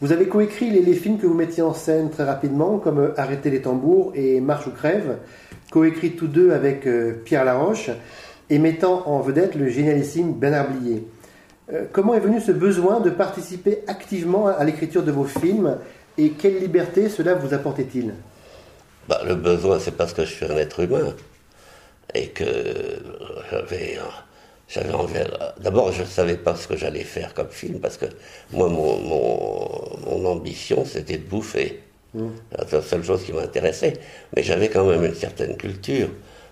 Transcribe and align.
Vous 0.00 0.12
avez 0.12 0.28
coécrit 0.28 0.70
les, 0.70 0.94
films 0.94 1.18
que 1.18 1.26
vous 1.26 1.34
mettiez 1.34 1.62
en 1.62 1.74
scène 1.74 2.10
très 2.10 2.24
rapidement, 2.24 2.78
comme 2.78 2.98
euh, 2.98 3.20
Arrêter 3.20 3.50
les 3.50 3.60
tambours 3.60 4.12
et 4.14 4.40
Marche 4.40 4.66
ou 4.66 4.70
crève, 4.70 5.18
coécrit 5.70 6.12
tous 6.12 6.26
deux 6.26 6.52
avec 6.52 6.86
euh, 6.86 7.20
Pierre 7.22 7.44
Laroche, 7.44 7.90
et 8.48 8.58
mettant 8.58 9.06
en 9.06 9.20
vedette 9.20 9.54
le 9.56 9.68
génialissime 9.68 10.32
Bernard 10.32 10.70
Blier. 10.70 11.06
Euh, 11.72 11.84
comment 11.92 12.14
est 12.14 12.20
venu 12.20 12.40
ce 12.40 12.50
besoin 12.50 13.00
de 13.00 13.10
participer 13.10 13.80
activement 13.88 14.46
à, 14.46 14.52
à 14.52 14.64
l'écriture 14.64 15.02
de 15.02 15.12
vos 15.12 15.24
films, 15.24 15.76
et 16.16 16.30
quelle 16.30 16.58
liberté 16.58 17.10
cela 17.10 17.34
vous 17.34 17.52
apportait-il? 17.52 18.14
Bah, 19.06 19.20
le 19.26 19.34
besoin, 19.34 19.78
c'est 19.78 19.96
parce 19.96 20.14
que 20.14 20.24
je 20.24 20.32
suis 20.32 20.46
un 20.46 20.56
être 20.56 20.80
humain 20.80 21.14
et 22.14 22.28
que 22.28 22.44
j'avais, 23.50 23.98
j'avais 24.72 24.92
envie. 24.92 25.14
D'abord, 25.60 25.92
je 25.92 26.02
ne 26.02 26.06
savais 26.06 26.36
pas 26.36 26.54
ce 26.56 26.68
que 26.68 26.76
j'allais 26.76 27.04
faire 27.04 27.34
comme 27.34 27.50
film 27.50 27.80
parce 27.80 27.96
que 27.96 28.06
moi, 28.52 28.68
mon, 28.68 28.96
mon, 28.98 29.98
mon 30.06 30.24
ambition, 30.30 30.84
c'était 30.84 31.18
de 31.18 31.24
bouffer. 31.28 31.82
C'est 32.68 32.76
la 32.76 32.82
seule 32.82 33.04
chose 33.04 33.22
qui 33.24 33.32
m'intéressait. 33.32 33.94
Mais 34.34 34.42
j'avais 34.42 34.68
quand 34.68 34.84
même 34.84 35.04
une 35.04 35.14
certaine 35.14 35.56
culture. 35.56 36.08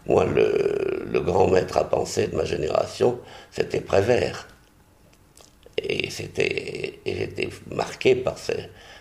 Moi, 0.07 0.25
le, 0.25 1.05
le 1.11 1.21
grand 1.21 1.49
maître 1.49 1.77
à 1.77 1.85
penser 1.89 2.29
de 2.29 2.37
ma 2.37 2.45
génération, 2.45 3.19
c'était 3.51 3.81
Prévert. 3.81 4.49
Et 5.81 6.11
j'étais 6.11 7.49
marqué 7.71 8.17
par 8.17 8.37
ce, 8.39 8.53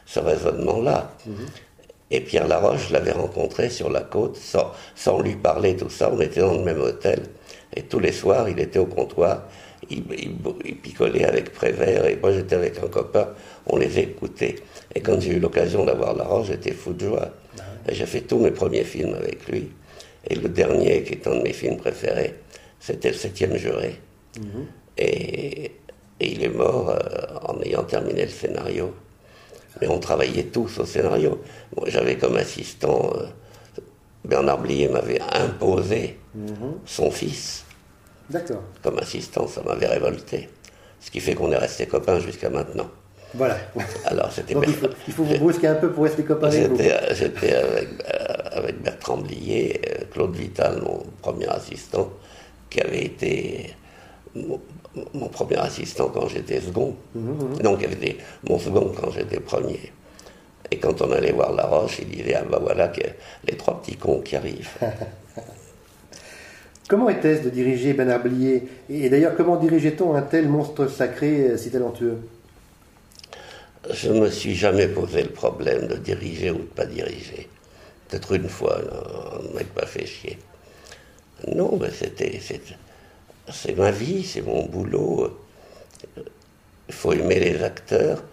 ce 0.06 0.20
raisonnement-là. 0.20 1.12
Et 2.10 2.22
Pierre 2.22 2.48
Laroche, 2.48 2.88
je 2.90 2.94
l'avais 2.94 3.12
rencontré 3.12 3.70
sur 3.70 3.90
la 3.90 4.02
côte, 4.02 4.38
sans, 4.38 4.72
sans 4.96 5.20
lui 5.20 5.36
parler, 5.36 5.76
tout 5.76 5.90
ça. 5.90 6.10
On 6.14 6.20
était 6.22 6.40
dans 6.42 6.54
le 6.54 6.64
même 6.64 6.80
hôtel. 6.82 7.20
Et 7.78 7.84
tous 7.84 8.00
les 8.00 8.12
soirs, 8.12 8.50
il 8.50 8.60
était 8.60 8.80
au 8.80 8.88
comptoir. 8.88 9.44
Il, 9.92 10.04
il- 10.18 10.36
il 10.66 10.76
picolait 10.78 11.26
avec 11.26 11.54
Prévert. 11.54 12.06
Et 12.08 12.16
moi, 12.22 12.32
j'étais 12.34 12.56
avec 12.56 12.80
un 12.84 12.88
copain. 12.88 13.28
On 13.68 13.78
les 13.78 14.00
écoutait. 14.00 14.56
Et 14.96 15.00
quand 15.02 15.20
j'ai 15.22 15.34
eu 15.36 15.40
l'occasion 15.40 15.86
d'avoir 15.86 16.16
Laroche, 16.16 16.48
j'étais 16.48 16.72
fou 16.82 16.94
de 16.94 17.06
joie. 17.06 17.30
Et 17.88 17.94
j'ai 17.94 18.08
fait 18.08 18.22
tous 18.22 18.40
mes 18.40 18.52
premiers 18.52 18.84
films 18.84 19.14
avec 19.14 19.48
lui. 19.48 19.70
Et 20.30 20.36
le 20.36 20.50
dernier, 20.50 21.04
qui 21.04 21.14
est 21.14 21.28
un 21.28 21.36
de 21.38 21.44
mes 21.44 21.54
films 21.54 21.78
préférés, 21.78 22.34
c'était 22.80 23.10
Le 23.10 23.16
Septième 23.16 23.56
Juré. 23.58 23.92
Et, 24.98 25.72
et 26.20 26.32
il 26.34 26.44
est 26.44 26.50
mort 26.64 26.90
euh, 26.90 26.98
en 27.48 27.62
ayant 27.62 27.84
terminé 27.84 28.24
le 28.24 28.30
scénario. 28.42 28.94
Mais 29.80 29.88
on 29.88 30.00
travaillait 30.00 30.46
tous 30.46 30.80
au 30.80 30.86
scénario. 30.86 31.40
Moi, 31.76 31.86
j'avais 31.90 32.18
comme 32.18 32.36
assistant, 32.38 33.14
euh, 33.16 33.26
Bernard 34.26 34.58
Blier 34.60 34.88
m'avait 34.88 35.22
imposé 35.34 36.18
son 36.86 37.10
fils 37.12 37.64
D'accord. 38.30 38.62
comme 38.84 38.98
assistant, 39.00 39.48
ça 39.48 39.62
m'avait 39.64 39.88
révolté. 39.88 40.50
Ce 41.00 41.12
qui 41.12 41.20
fait 41.20 41.36
qu'on 41.36 41.52
est 41.52 41.58
restés 41.58 41.86
copains 41.88 42.20
jusqu'à 42.20 42.50
maintenant. 42.50 42.90
Voilà. 43.34 43.58
Alors 44.06 44.32
c'était 44.32 44.54
il 44.54 44.74
faut, 44.74 44.88
il 45.08 45.14
faut 45.14 45.24
vous 45.24 45.38
brusquer 45.38 45.68
un 45.68 45.76
peu 45.76 45.92
pour 45.92 46.06
rester 46.06 46.24
copain 46.24 46.48
avec 46.48 46.70
vous. 46.70 46.78
J'étais, 47.12 47.54
euh, 47.54 47.78
avec, 47.78 47.90
avec 48.52 48.82
Bertrand 48.82 49.18
Blier, 49.18 49.82
euh, 49.90 50.04
Claude 50.12 50.36
Vital, 50.36 50.82
mon 50.82 51.04
premier 51.22 51.48
assistant, 51.50 52.10
qui 52.70 52.82
avait 52.82 53.04
été 53.04 53.74
mon, 54.34 54.60
mon 55.14 55.28
premier 55.28 55.58
assistant 55.58 56.10
quand 56.10 56.28
j'étais 56.28 56.62
second. 56.62 56.96
Donc, 57.16 57.80
il 57.82 57.86
avait 57.86 57.96
été 57.96 58.18
mon 58.50 58.58
second 58.58 58.92
quand 59.00 59.12
j'étais 59.12 59.40
premier. 59.40 59.92
Et 60.72 60.80
quand 60.80 61.02
on 61.02 61.12
allait 61.12 61.32
voir 61.32 61.54
La 61.54 61.66
Roche, 61.66 62.00
il 62.00 62.10
disait 62.10 62.36
Ah 62.36 62.44
ben 62.50 62.60
voilà 62.60 62.88
que 62.90 63.02
les 63.46 63.56
trois 63.56 63.82
petits 63.82 63.96
cons 63.96 64.22
qui 64.22 64.36
arrivent. 64.36 64.70
Comment 66.88 67.10
était-ce 67.10 67.44
de 67.44 67.50
diriger 67.50 67.94
Bernard 67.94 68.24
Blier 68.24 68.64
Et 68.90 69.10
d'ailleurs, 69.10 69.36
comment 69.36 69.58
dirigeait-on 69.58 70.16
un 70.16 70.22
tel 70.22 70.48
monstre 70.48 70.88
sacré 70.88 71.50
euh, 71.50 71.58
si 71.58 71.70
talentueux? 71.70 72.18
Je 73.92 74.10
ne 74.10 74.22
me 74.22 74.30
suis 74.30 74.56
jamais 74.56 74.88
posé 74.88 75.24
le 75.24 75.30
problème 75.30 75.88
de 75.88 75.96
diriger 75.96 76.52
ou 76.52 76.60
de 76.60 76.64
pas 76.64 76.86
diriger. 76.86 77.50
Peut-être 78.08 78.34
une 78.34 78.48
fois, 78.48 78.80
un 78.80 79.58
mec 79.58 79.68
m'a 79.76 79.86
fait 79.86 80.06
chier. 80.06 80.38
Non, 81.54 81.78
mais 81.80 81.92
c'était, 81.92 82.40
c'est, 83.50 83.78
ma 83.78 83.92
vie, 83.92 84.24
c'est 84.24 84.42
mon 84.42 84.66
boulot. 84.66 85.38
Il 86.88 86.94
faut 86.94 87.12
aimer 87.12 87.40
les 87.40 87.64
acteurs, 87.64 88.24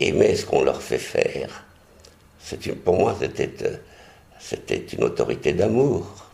aimer 0.00 0.34
ce 0.36 0.46
qu'on 0.46 0.64
leur 0.64 0.80
fait 0.80 0.98
faire. 0.98 1.64
Une, 2.66 2.76
pour 2.76 2.98
moi, 2.98 3.14
c'était, 3.20 3.50
euh, 3.62 3.76
c'était 4.40 4.84
une 4.92 5.04
autorité 5.04 5.52
d'amour. 5.52 6.31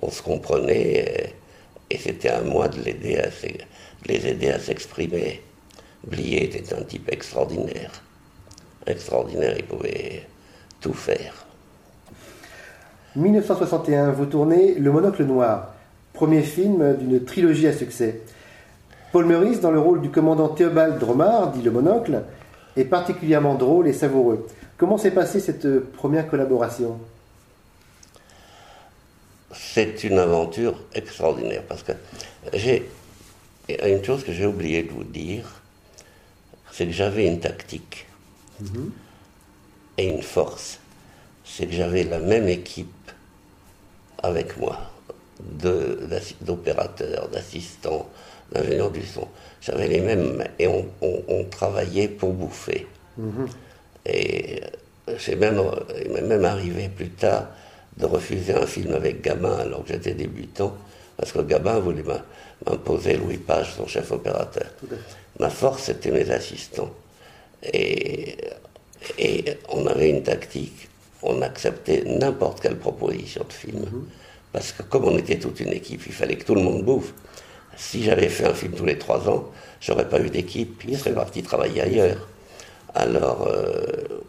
On 0.00 0.10
se 0.10 0.22
comprenait 0.22 1.04
euh, 1.08 1.26
et 1.90 1.98
c'était 1.98 2.28
à 2.28 2.42
moi 2.42 2.68
de, 2.68 2.78
les 2.82 4.26
aider 4.26 4.50
à 4.50 4.58
s'exprimer. 4.58 5.42
Blier 6.06 6.44
était 6.44 6.74
un 6.74 6.82
type 6.82 7.10
extraordinaire. 7.10 8.02
Extraordinaire, 8.86 9.54
il 9.56 9.64
pouvait 9.64 10.26
tout 10.80 10.92
faire. 10.92 11.46
1961, 13.16 14.12
vous 14.12 14.26
tournez 14.26 14.74
Le 14.74 14.92
Monocle 14.92 15.24
Noir, 15.24 15.74
premier 16.12 16.42
film 16.42 16.96
d'une 16.96 17.24
trilogie 17.24 17.66
à 17.66 17.72
succès. 17.72 18.20
Paul 19.10 19.24
Meurice, 19.24 19.60
dans 19.60 19.70
le 19.70 19.80
rôle 19.80 20.00
du 20.00 20.10
commandant 20.10 20.48
Théobald 20.48 20.98
Dromard, 20.98 21.52
dit 21.52 21.62
Le 21.62 21.70
Monocle, 21.70 22.22
est 22.76 22.84
particulièrement 22.84 23.54
drôle 23.54 23.88
et 23.88 23.92
savoureux. 23.92 24.46
Comment 24.76 24.98
s'est 24.98 25.10
passée 25.10 25.40
cette 25.40 25.80
première 25.92 26.28
collaboration? 26.28 26.98
C'est 29.52 30.04
une 30.04 30.18
aventure 30.18 30.78
extraordinaire 30.94 31.62
parce 31.68 31.82
que 31.82 31.92
j'ai 32.52 32.88
une 33.84 34.04
chose 34.04 34.24
que 34.24 34.32
j'ai 34.32 34.46
oublié 34.46 34.82
de 34.82 34.90
vous 34.92 35.04
dire, 35.04 35.44
c'est 36.72 36.86
que 36.86 36.92
j'avais 36.92 37.26
une 37.26 37.40
tactique 37.40 38.06
et 39.96 40.06
une 40.08 40.22
force. 40.22 40.80
C'est 41.44 41.66
que 41.66 41.72
j'avais 41.72 42.04
la 42.04 42.18
même 42.18 42.48
équipe 42.48 43.10
avec 44.22 44.56
moi, 44.58 44.78
d'opérateurs, 46.40 47.28
d'assistants, 47.28 48.08
d'ingénieurs 48.52 48.90
du 48.90 49.02
son. 49.04 49.28
J'avais 49.60 49.88
les 49.88 50.00
mêmes 50.00 50.44
et 50.58 50.66
on, 50.66 50.86
on- 51.00 51.22
on 51.28 51.44
travaillait 51.44 52.08
pour 52.08 52.32
bouffer. 52.32 52.86
Et 54.06 54.60
euh, 55.08 55.14
c'est 55.18 55.36
même, 55.36 55.60
il 56.04 56.12
m'est 56.12 56.22
même 56.22 56.44
arrivé 56.44 56.88
plus 56.88 57.10
tard 57.10 57.46
de 57.98 58.06
refuser 58.06 58.54
un 58.54 58.66
film 58.66 58.94
avec 58.94 59.22
Gabin 59.22 59.56
alors 59.58 59.82
que 59.84 59.92
j'étais 59.92 60.14
débutant, 60.14 60.74
parce 61.16 61.32
que 61.32 61.40
Gabin 61.40 61.80
voulait 61.80 62.04
m'imposer 62.64 63.16
Louis 63.16 63.38
Page, 63.38 63.74
son 63.76 63.86
chef 63.86 64.12
opérateur. 64.12 64.68
Ma 65.40 65.50
force, 65.50 65.84
c'était 65.84 66.12
mes 66.12 66.30
assistants. 66.30 66.90
Et, 67.72 68.36
et 69.18 69.44
on 69.68 69.86
avait 69.86 70.10
une 70.10 70.22
tactique, 70.22 70.88
on 71.22 71.42
acceptait 71.42 72.04
n'importe 72.06 72.60
quelle 72.60 72.76
proposition 72.76 73.44
de 73.48 73.52
film, 73.52 73.84
parce 74.52 74.70
que 74.72 74.82
comme 74.84 75.06
on 75.06 75.18
était 75.18 75.38
toute 75.38 75.58
une 75.58 75.72
équipe, 75.72 76.02
il 76.06 76.12
fallait 76.12 76.36
que 76.36 76.44
tout 76.44 76.54
le 76.54 76.62
monde 76.62 76.84
bouffe. 76.84 77.12
Si 77.76 78.02
j'avais 78.04 78.28
fait 78.28 78.46
un 78.46 78.54
film 78.54 78.72
tous 78.72 78.84
les 78.84 78.98
trois 78.98 79.28
ans, 79.28 79.50
j'aurais 79.80 80.08
pas 80.08 80.20
eu 80.20 80.30
d'équipe, 80.30 80.82
il 80.86 80.96
serait 80.96 81.14
parti 81.14 81.42
travailler 81.42 81.82
ailleurs. 81.82 82.28
Alors, 82.94 83.46
euh, 83.48 84.22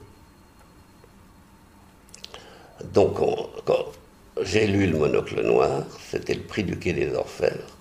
donc, 2.93 3.19
on- 3.21 3.47
quand 3.65 3.85
j'ai 4.41 4.67
lu 4.67 4.87
Le 4.87 4.97
Monocle 4.97 5.41
Noir, 5.45 5.83
c'était 6.11 6.33
le 6.33 6.41
prix 6.41 6.63
du 6.63 6.77
Quai 6.77 6.93
des 6.93 7.13
Orfèvres. 7.13 7.75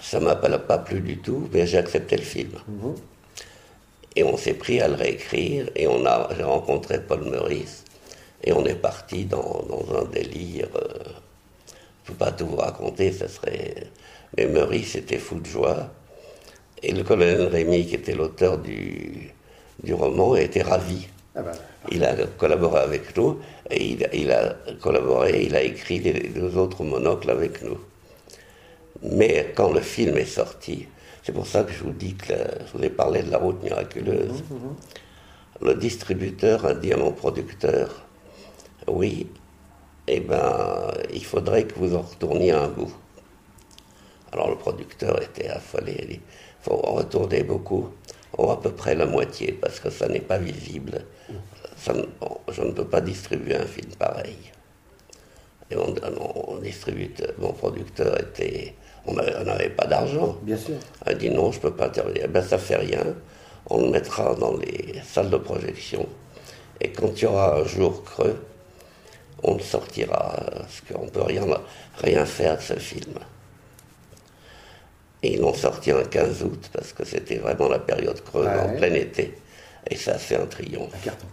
Ça 0.00 0.20
m'a 0.20 0.36
pas, 0.36 0.58
pas 0.58 0.78
plu 0.78 1.00
du 1.00 1.18
tout, 1.18 1.48
mais 1.52 1.66
j'ai 1.66 1.78
accepté 1.78 2.16
le 2.16 2.22
film. 2.22 2.52
Et 4.14 4.24
on 4.24 4.36
s'est 4.36 4.54
pris 4.54 4.80
à 4.80 4.88
le 4.88 4.94
réécrire, 4.94 5.68
et 5.76 5.86
on 5.86 6.04
a, 6.06 6.28
j'ai 6.36 6.42
rencontré 6.42 7.00
Paul 7.00 7.24
Meurice, 7.24 7.84
et 8.44 8.52
on 8.52 8.64
est 8.64 8.74
parti 8.74 9.24
dans, 9.26 9.62
dans 9.68 9.84
un 10.00 10.04
délire. 10.04 10.68
euh, 10.76 10.88
je 12.04 12.12
ne 12.12 12.16
peux 12.16 12.24
pas 12.24 12.30
tout 12.32 12.46
vous 12.46 12.56
raconter, 12.56 13.12
ça 13.12 13.28
serait. 13.28 13.88
Mais 14.36 14.46
Meurice 14.46 14.94
était 14.96 15.18
fou 15.18 15.40
de 15.40 15.46
joie, 15.46 15.90
et 16.82 16.92
le 16.92 17.02
colonel 17.02 17.42
Rémy, 17.48 17.86
qui 17.86 17.94
était 17.96 18.14
l'auteur 18.14 18.58
du, 18.58 19.32
du 19.82 19.92
roman, 19.92 20.36
était 20.36 20.62
ravi. 20.62 21.08
Ah 21.34 21.42
bah, 21.42 21.52
Il 21.90 22.04
a 22.04 22.14
collaboré 22.38 22.80
avec 22.80 23.16
nous 23.16 23.38
et 23.70 23.84
il, 23.92 24.04
a- 24.04 24.14
il 24.14 24.30
a 24.30 24.56
collaboré, 24.80 25.44
il 25.44 25.54
a 25.56 25.62
écrit 25.62 25.98
les 26.00 26.28
deux 26.28 26.56
autres 26.56 26.82
monocles 26.84 27.30
avec 27.30 27.62
nous. 27.62 27.78
Mais 29.02 29.52
quand 29.54 29.72
le 29.72 29.80
film 29.80 30.16
est 30.16 30.24
sorti, 30.24 30.86
c'est 31.22 31.32
pour 31.32 31.46
ça 31.46 31.64
que 31.64 31.72
je 31.72 31.82
vous 31.84 31.92
dis 31.92 32.14
que 32.14 32.32
je 32.34 32.76
vous 32.78 32.84
ai 32.84 32.90
parlé 32.90 33.22
de 33.22 33.30
la 33.30 33.38
route 33.38 33.62
miraculeuse. 33.62 34.42
Le 35.60 35.74
distributeur 35.74 36.64
a 36.66 36.74
dit 36.74 36.92
à 36.92 36.96
mon 36.96 37.12
producteur, 37.12 38.02
oui, 38.86 39.26
eh 40.06 40.20
ben, 40.20 40.92
il 41.12 41.24
faudrait 41.24 41.64
que 41.64 41.74
vous 41.78 41.94
en 41.96 42.02
retourniez 42.02 42.52
un 42.52 42.68
bout. 42.68 42.92
Alors 44.32 44.50
le 44.50 44.56
producteur 44.56 45.20
était 45.22 45.48
affolé, 45.48 45.96
il 46.00 46.06
dit, 46.08 46.14
il 46.14 46.62
faut 46.64 46.80
en 46.84 46.94
retourner 46.94 47.42
beaucoup, 47.42 47.88
ou 48.38 48.50
à 48.50 48.60
peu 48.60 48.70
près 48.70 48.94
la 48.94 49.06
moitié, 49.06 49.52
parce 49.52 49.80
que 49.80 49.88
ça 49.90 50.08
n'est 50.08 50.20
pas 50.20 50.38
visible. 50.38 51.04
Ça 51.86 51.92
je 52.52 52.62
ne 52.62 52.72
peux 52.72 52.84
pas 52.86 53.00
distribuer 53.00 53.54
un 53.56 53.66
film 53.66 53.90
pareil. 53.98 54.36
Et 55.70 55.76
mon, 55.76 55.94
mon 56.18 56.58
distributeur, 56.58 57.32
mon 57.38 57.52
producteur 57.52 58.20
était, 58.20 58.74
on 59.06 59.12
n'avait 59.14 59.70
pas 59.70 59.86
d'argent. 59.86 60.36
bien 60.42 60.56
sûr. 60.56 60.74
Elle 61.04 61.18
dit 61.18 61.30
non, 61.30 61.52
je 61.52 61.58
ne 61.58 61.62
peux 61.62 61.74
pas 61.74 61.86
intervenir. 61.86 62.22
Eh 62.24 62.28
Ben 62.28 62.42
ça 62.42 62.58
fait 62.58 62.76
rien. 62.76 63.04
on 63.70 63.82
le 63.82 63.90
mettra 63.90 64.34
dans 64.34 64.56
les 64.56 65.00
salles 65.04 65.30
de 65.30 65.36
projection. 65.36 66.06
Et 66.80 66.90
quand 66.92 67.08
il 67.16 67.22
y 67.22 67.26
aura 67.26 67.56
un 67.58 67.64
jour 67.64 68.02
creux, 68.04 68.36
on 69.42 69.54
le 69.54 69.60
sortira, 69.62 70.36
parce 70.56 70.80
qu'on 70.82 71.04
ne 71.04 71.10
peut 71.10 71.22
rien, 71.22 71.42
rien 71.98 72.24
faire 72.26 72.56
de 72.56 72.62
ce 72.62 72.74
film. 72.74 73.14
Et 75.22 75.34
ils 75.34 75.40
l'ont 75.40 75.54
sorti 75.54 75.90
un 75.90 76.04
15 76.04 76.42
août, 76.42 76.70
parce 76.72 76.92
que 76.92 77.04
c'était 77.04 77.38
vraiment 77.38 77.68
la 77.68 77.78
période 77.78 78.20
creuse, 78.22 78.46
Ouais. 78.46 78.58
en 78.60 78.76
plein 78.76 78.92
été. 78.94 79.34
Et 79.90 79.96
ça 79.96 80.18
fait 80.18 80.36
un 80.36 80.46
triomphe. 80.46 80.94
Un 80.94 80.98
carton. 80.98 81.26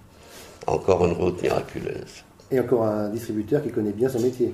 Encore 0.67 1.05
une 1.05 1.13
route 1.13 1.41
miraculeuse. 1.41 2.23
Et 2.51 2.59
encore 2.59 2.83
un 2.85 3.09
distributeur 3.09 3.61
qui 3.63 3.71
connaît 3.71 3.91
bien 3.91 4.09
son 4.09 4.19
métier. 4.19 4.53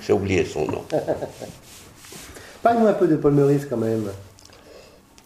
J'ai 0.00 0.12
oublié 0.12 0.44
son 0.44 0.66
nom. 0.66 0.84
Parle-nous 2.62 2.86
un 2.86 2.92
peu 2.94 3.06
de 3.08 3.16
Paul 3.16 3.32
Meurice 3.32 3.66
quand 3.66 3.76
même. 3.76 4.10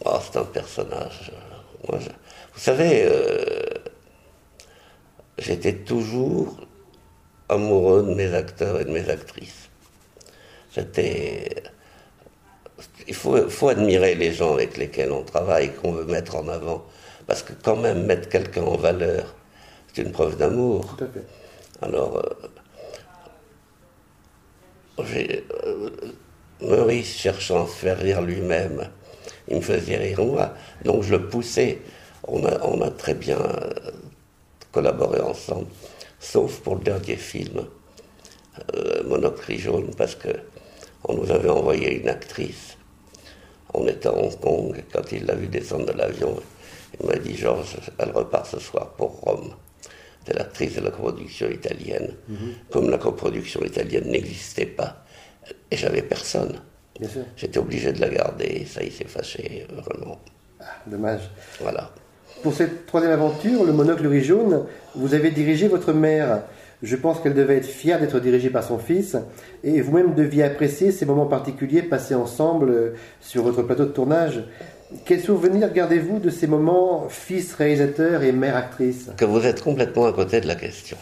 Oh, 0.05 0.17
c'est 0.23 0.39
un 0.39 0.45
personnage. 0.45 1.33
euh, 1.33 1.89
Moi, 1.89 1.99
je- 2.01 2.09
Vous 2.09 2.61
savez, 2.61 3.05
euh, 3.05 3.65
j'étais 5.39 5.75
toujours 5.75 6.57
amoureux 7.49 8.03
de 8.03 8.15
mes 8.15 8.35
acteurs 8.35 8.81
et 8.81 8.85
de 8.85 8.91
mes 8.91 9.09
actrices. 9.09 9.69
C'était. 10.73 11.63
Il 13.09 13.15
faut, 13.15 13.49
faut 13.49 13.69
admirer 13.69 14.15
les 14.15 14.33
gens 14.33 14.55
avec 14.55 14.77
lesquels 14.77 15.11
on 15.13 15.23
travaille, 15.23 15.73
qu'on 15.75 15.93
veut 15.93 16.05
mettre 16.05 16.37
en 16.37 16.49
avant. 16.49 16.85
Parce 17.27 17.43
que 17.43 17.53
quand 17.63 17.77
même, 17.77 18.05
mettre 18.07 18.29
quelqu'un 18.29 18.63
en 18.63 18.77
valeur, 18.77 19.35
une 20.03 20.13
preuve 20.13 20.37
d'amour. 20.37 20.97
Tout 20.97 21.05
à 21.05 21.09
fait. 21.09 21.25
Alors, 21.83 22.19
euh, 22.19 22.23
j'ai, 25.05 25.45
euh, 25.65 25.91
Maurice 26.63 27.17
cherchant 27.17 27.65
à 27.65 27.67
se 27.67 27.73
faire 27.73 27.99
rire 27.99 28.21
lui-même, 28.21 28.89
il 29.49 29.57
me 29.57 29.61
faisait 29.63 29.97
rire 29.97 30.23
moi, 30.23 30.53
donc 30.85 31.03
je 31.03 31.13
le 31.13 31.29
poussais. 31.29 31.79
On 32.29 32.45
a, 32.45 32.61
on 32.67 32.83
a 32.83 32.91
très 32.91 33.15
bien 33.15 33.39
euh, 33.39 33.71
collaboré 34.73 35.21
ensemble, 35.21 35.67
sauf 36.19 36.61
pour 36.61 36.77
le 36.77 36.83
dernier 36.83 37.17
film, 37.17 37.67
euh, 38.75 39.31
jaune, 39.57 39.91
parce 39.97 40.15
que 40.15 40.29
on 41.05 41.15
nous 41.15 41.31
avait 41.31 41.49
envoyé 41.49 41.95
une 41.95 42.09
actrice. 42.09 42.77
On 43.73 43.87
était 43.87 44.09
à 44.09 44.15
Hong 44.15 44.39
Kong, 44.39 44.77
et 44.77 44.85
quand 44.93 45.13
il 45.13 45.25
l'a 45.25 45.35
vu 45.35 45.47
descendre 45.47 45.87
de 45.87 45.93
l'avion, 45.93 46.37
il 47.01 47.07
m'a 47.07 47.17
dit 47.17 47.37
Georges, 47.37 47.77
elle 47.99 48.11
repart 48.11 48.47
ce 48.47 48.59
soir 48.59 48.91
pour 48.91 49.21
Rome. 49.21 49.55
C'est 50.31 50.39
l'actrice 50.39 50.77
de 50.77 50.83
la 50.83 50.91
coproduction 50.91 51.49
italienne. 51.51 52.15
Comme 52.71 52.89
la 52.89 52.99
coproduction 52.99 53.61
italienne 53.65 54.05
n'existait 54.09 54.67
pas, 54.67 55.05
et 55.71 55.77
j'avais 55.77 56.03
personne. 56.03 56.61
J'étais 57.37 57.59
obligé 57.59 57.93
de 57.93 58.01
la 58.01 58.11
garder, 58.11 58.45
et 58.45 58.65
ça, 58.65 58.83
il 58.83 58.93
s'est 58.93 59.07
fâché, 59.09 59.67
vraiment. 59.71 60.21
Ah, 60.61 60.65
dommage. 60.87 61.31
Voilà. 61.61 61.91
Pour 62.45 62.55
cette 62.55 62.87
troisième 62.87 63.13
aventure, 63.13 63.65
le 63.65 63.73
monocle 63.73 64.07
riz 64.07 64.23
jaune, 64.23 64.67
vous 64.95 65.15
avez 65.15 65.33
dirigé 65.33 65.67
votre 65.67 65.93
mère. 65.93 66.43
Je 66.83 66.95
pense 66.95 67.21
qu'elle 67.21 67.35
devait 67.35 67.57
être 67.57 67.67
fière 67.67 67.99
d'être 67.99 68.21
dirigée 68.21 68.51
par 68.51 68.63
son 68.63 68.79
fils, 68.79 69.17
et 69.65 69.81
vous-même 69.81 70.15
deviez 70.15 70.45
apprécier 70.45 70.93
ces 70.93 71.07
moments 71.07 71.27
particuliers 71.27 71.83
passés 71.83 72.15
ensemble 72.15 72.71
euh, 72.71 72.95
sur 73.21 73.43
votre 73.43 73.63
plateau 73.63 73.85
de 73.85 73.91
tournage. 73.91 74.45
Quels 75.05 75.23
souvenirs 75.23 75.73
gardez-vous 75.73 76.19
de 76.19 76.31
ces 76.31 76.47
moments 76.47 77.09
fils 77.09 77.55
réalisateur 77.55 78.23
et 78.23 78.33
mère 78.33 78.57
actrice? 78.57 79.09
Que 79.17 79.25
vous 79.25 79.47
êtes 79.47 79.63
complètement 79.63 80.07
à 80.07 80.13
côté 80.13 80.41
de 80.41 80.49
la 80.49 80.57
question. 80.57 80.97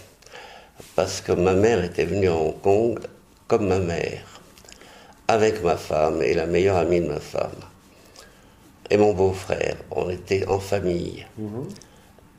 Parce 0.94 1.20
que 1.20 1.32
ma 1.32 1.54
mère 1.54 1.82
était 1.82 2.04
venue 2.04 2.28
à 2.28 2.34
Hong 2.34 2.60
Kong 2.60 2.98
comme 3.46 3.66
ma 3.68 3.78
mère, 3.78 4.40
avec 5.26 5.62
ma 5.62 5.76
femme 5.76 6.22
et 6.22 6.34
la 6.34 6.46
meilleure 6.46 6.76
amie 6.76 7.00
de 7.00 7.06
ma 7.08 7.20
femme. 7.20 7.50
Et 8.90 8.96
mon 8.98 9.14
beau-frère, 9.14 9.76
on 9.90 10.10
était 10.10 10.46
en 10.48 10.58
famille. 10.60 11.26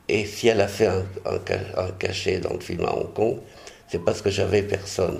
Et 0.08 0.24
si 0.26 0.48
elle 0.48 0.60
a 0.60 0.68
fait 0.68 0.86
un, 0.86 1.04
un 1.26 1.38
ca- 1.46 1.80
un 1.86 1.90
cachet 1.98 2.38
dans 2.38 2.52
le 2.54 2.60
film 2.60 2.84
à 2.84 2.94
Hong 2.96 3.12
Kong, 3.12 3.36
c'est 3.88 4.04
parce 4.04 4.22
que 4.22 4.30
j'avais 4.30 4.62
personne. 4.62 5.18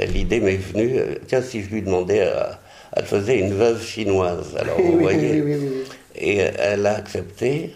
L'idée 0.00 0.40
m'est 0.40 0.56
venue, 0.56 0.98
euh, 0.98 1.14
tiens, 1.26 1.42
si 1.42 1.62
je 1.62 1.70
lui 1.70 1.82
demandais, 1.82 2.22
à- 2.22 2.58
elle 2.94 3.04
faisait 3.04 3.38
une 3.38 3.54
veuve 3.54 3.82
chinoise. 3.82 4.56
Alors 4.56 4.80
vous 4.80 4.92
Oui, 4.92 5.02
voyez, 5.02 5.42
oui, 5.42 5.54
oui, 5.60 5.70
et 6.14 6.36
elle 6.38 6.86
a 6.86 6.96
accepté, 6.96 7.74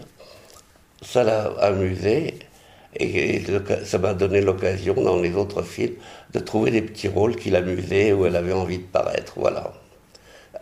ça 1.01 1.23
l'a 1.23 1.45
amusée, 1.59 2.35
et 2.95 3.43
ça 3.83 3.97
m'a 3.97 4.13
donné 4.13 4.41
l'occasion 4.41 4.93
dans 4.93 5.19
les 5.19 5.35
autres 5.35 5.61
films 5.61 5.95
de 6.33 6.39
trouver 6.39 6.71
des 6.71 6.81
petits 6.81 7.07
rôles 7.07 7.35
qui 7.35 7.49
l'amusaient, 7.49 8.13
où 8.13 8.25
elle 8.25 8.35
avait 8.35 8.53
envie 8.53 8.79
de 8.79 8.83
paraître. 8.83 9.33
Voilà. 9.37 9.73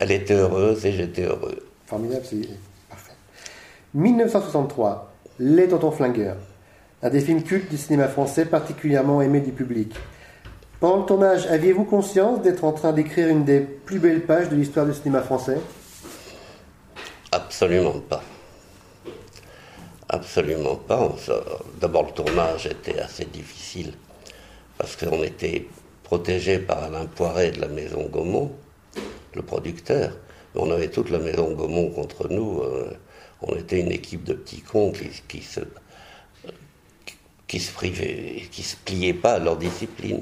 Elle 0.00 0.12
était 0.12 0.34
heureuse 0.34 0.84
et 0.84 0.92
j'étais 0.92 1.22
heureux. 1.22 1.66
Formidable, 1.86 2.24
c'est 2.28 2.48
parfait. 2.88 3.12
1963, 3.94 5.12
Les 5.38 5.68
Tontons 5.68 5.90
Flingueurs, 5.90 6.36
un 7.02 7.10
des 7.10 7.20
films 7.20 7.42
cultes 7.42 7.70
du 7.70 7.76
cinéma 7.76 8.08
français 8.08 8.44
particulièrement 8.46 9.22
aimé 9.22 9.40
du 9.40 9.52
public. 9.52 9.94
Pendant 10.78 10.98
le 10.98 11.06
tournage, 11.06 11.46
aviez-vous 11.46 11.84
conscience 11.84 12.42
d'être 12.42 12.64
en 12.64 12.72
train 12.72 12.92
d'écrire 12.92 13.28
une 13.28 13.44
des 13.44 13.60
plus 13.60 13.98
belles 13.98 14.26
pages 14.26 14.50
de 14.50 14.56
l'histoire 14.56 14.84
du 14.84 14.92
cinéma 14.92 15.22
français? 15.22 15.58
Absolument 17.32 18.00
pas. 18.00 18.22
Absolument 20.08 20.76
pas. 20.76 21.14
D'abord, 21.80 22.06
le 22.06 22.12
tournage 22.12 22.66
était 22.66 22.98
assez 22.98 23.24
difficile 23.24 23.94
parce 24.76 24.96
qu'on 24.96 25.22
était 25.22 25.66
protégé 26.02 26.58
par 26.58 26.84
Alain 26.84 27.06
Poiret 27.06 27.52
de 27.52 27.60
la 27.60 27.68
maison 27.68 28.06
Gaumont, 28.06 28.52
le 29.34 29.42
producteur. 29.42 30.12
On 30.54 30.70
avait 30.70 30.90
toute 30.90 31.10
la 31.10 31.18
maison 31.18 31.52
Gaumont 31.52 31.90
contre 31.90 32.28
nous. 32.28 32.60
euh, 32.60 32.96
On 33.42 33.54
était 33.56 33.80
une 33.80 33.92
équipe 33.92 34.24
de 34.24 34.34
petits 34.34 34.60
cons 34.62 34.92
qui, 35.28 35.42
se 35.42 35.60
qui 37.46 37.60
se 37.60 37.72
privaient, 37.72 38.42
qui 38.50 38.62
se 38.62 38.76
pliaient 38.76 39.14
pas 39.14 39.34
à 39.34 39.38
leur 39.38 39.56
discipline. 39.56 40.20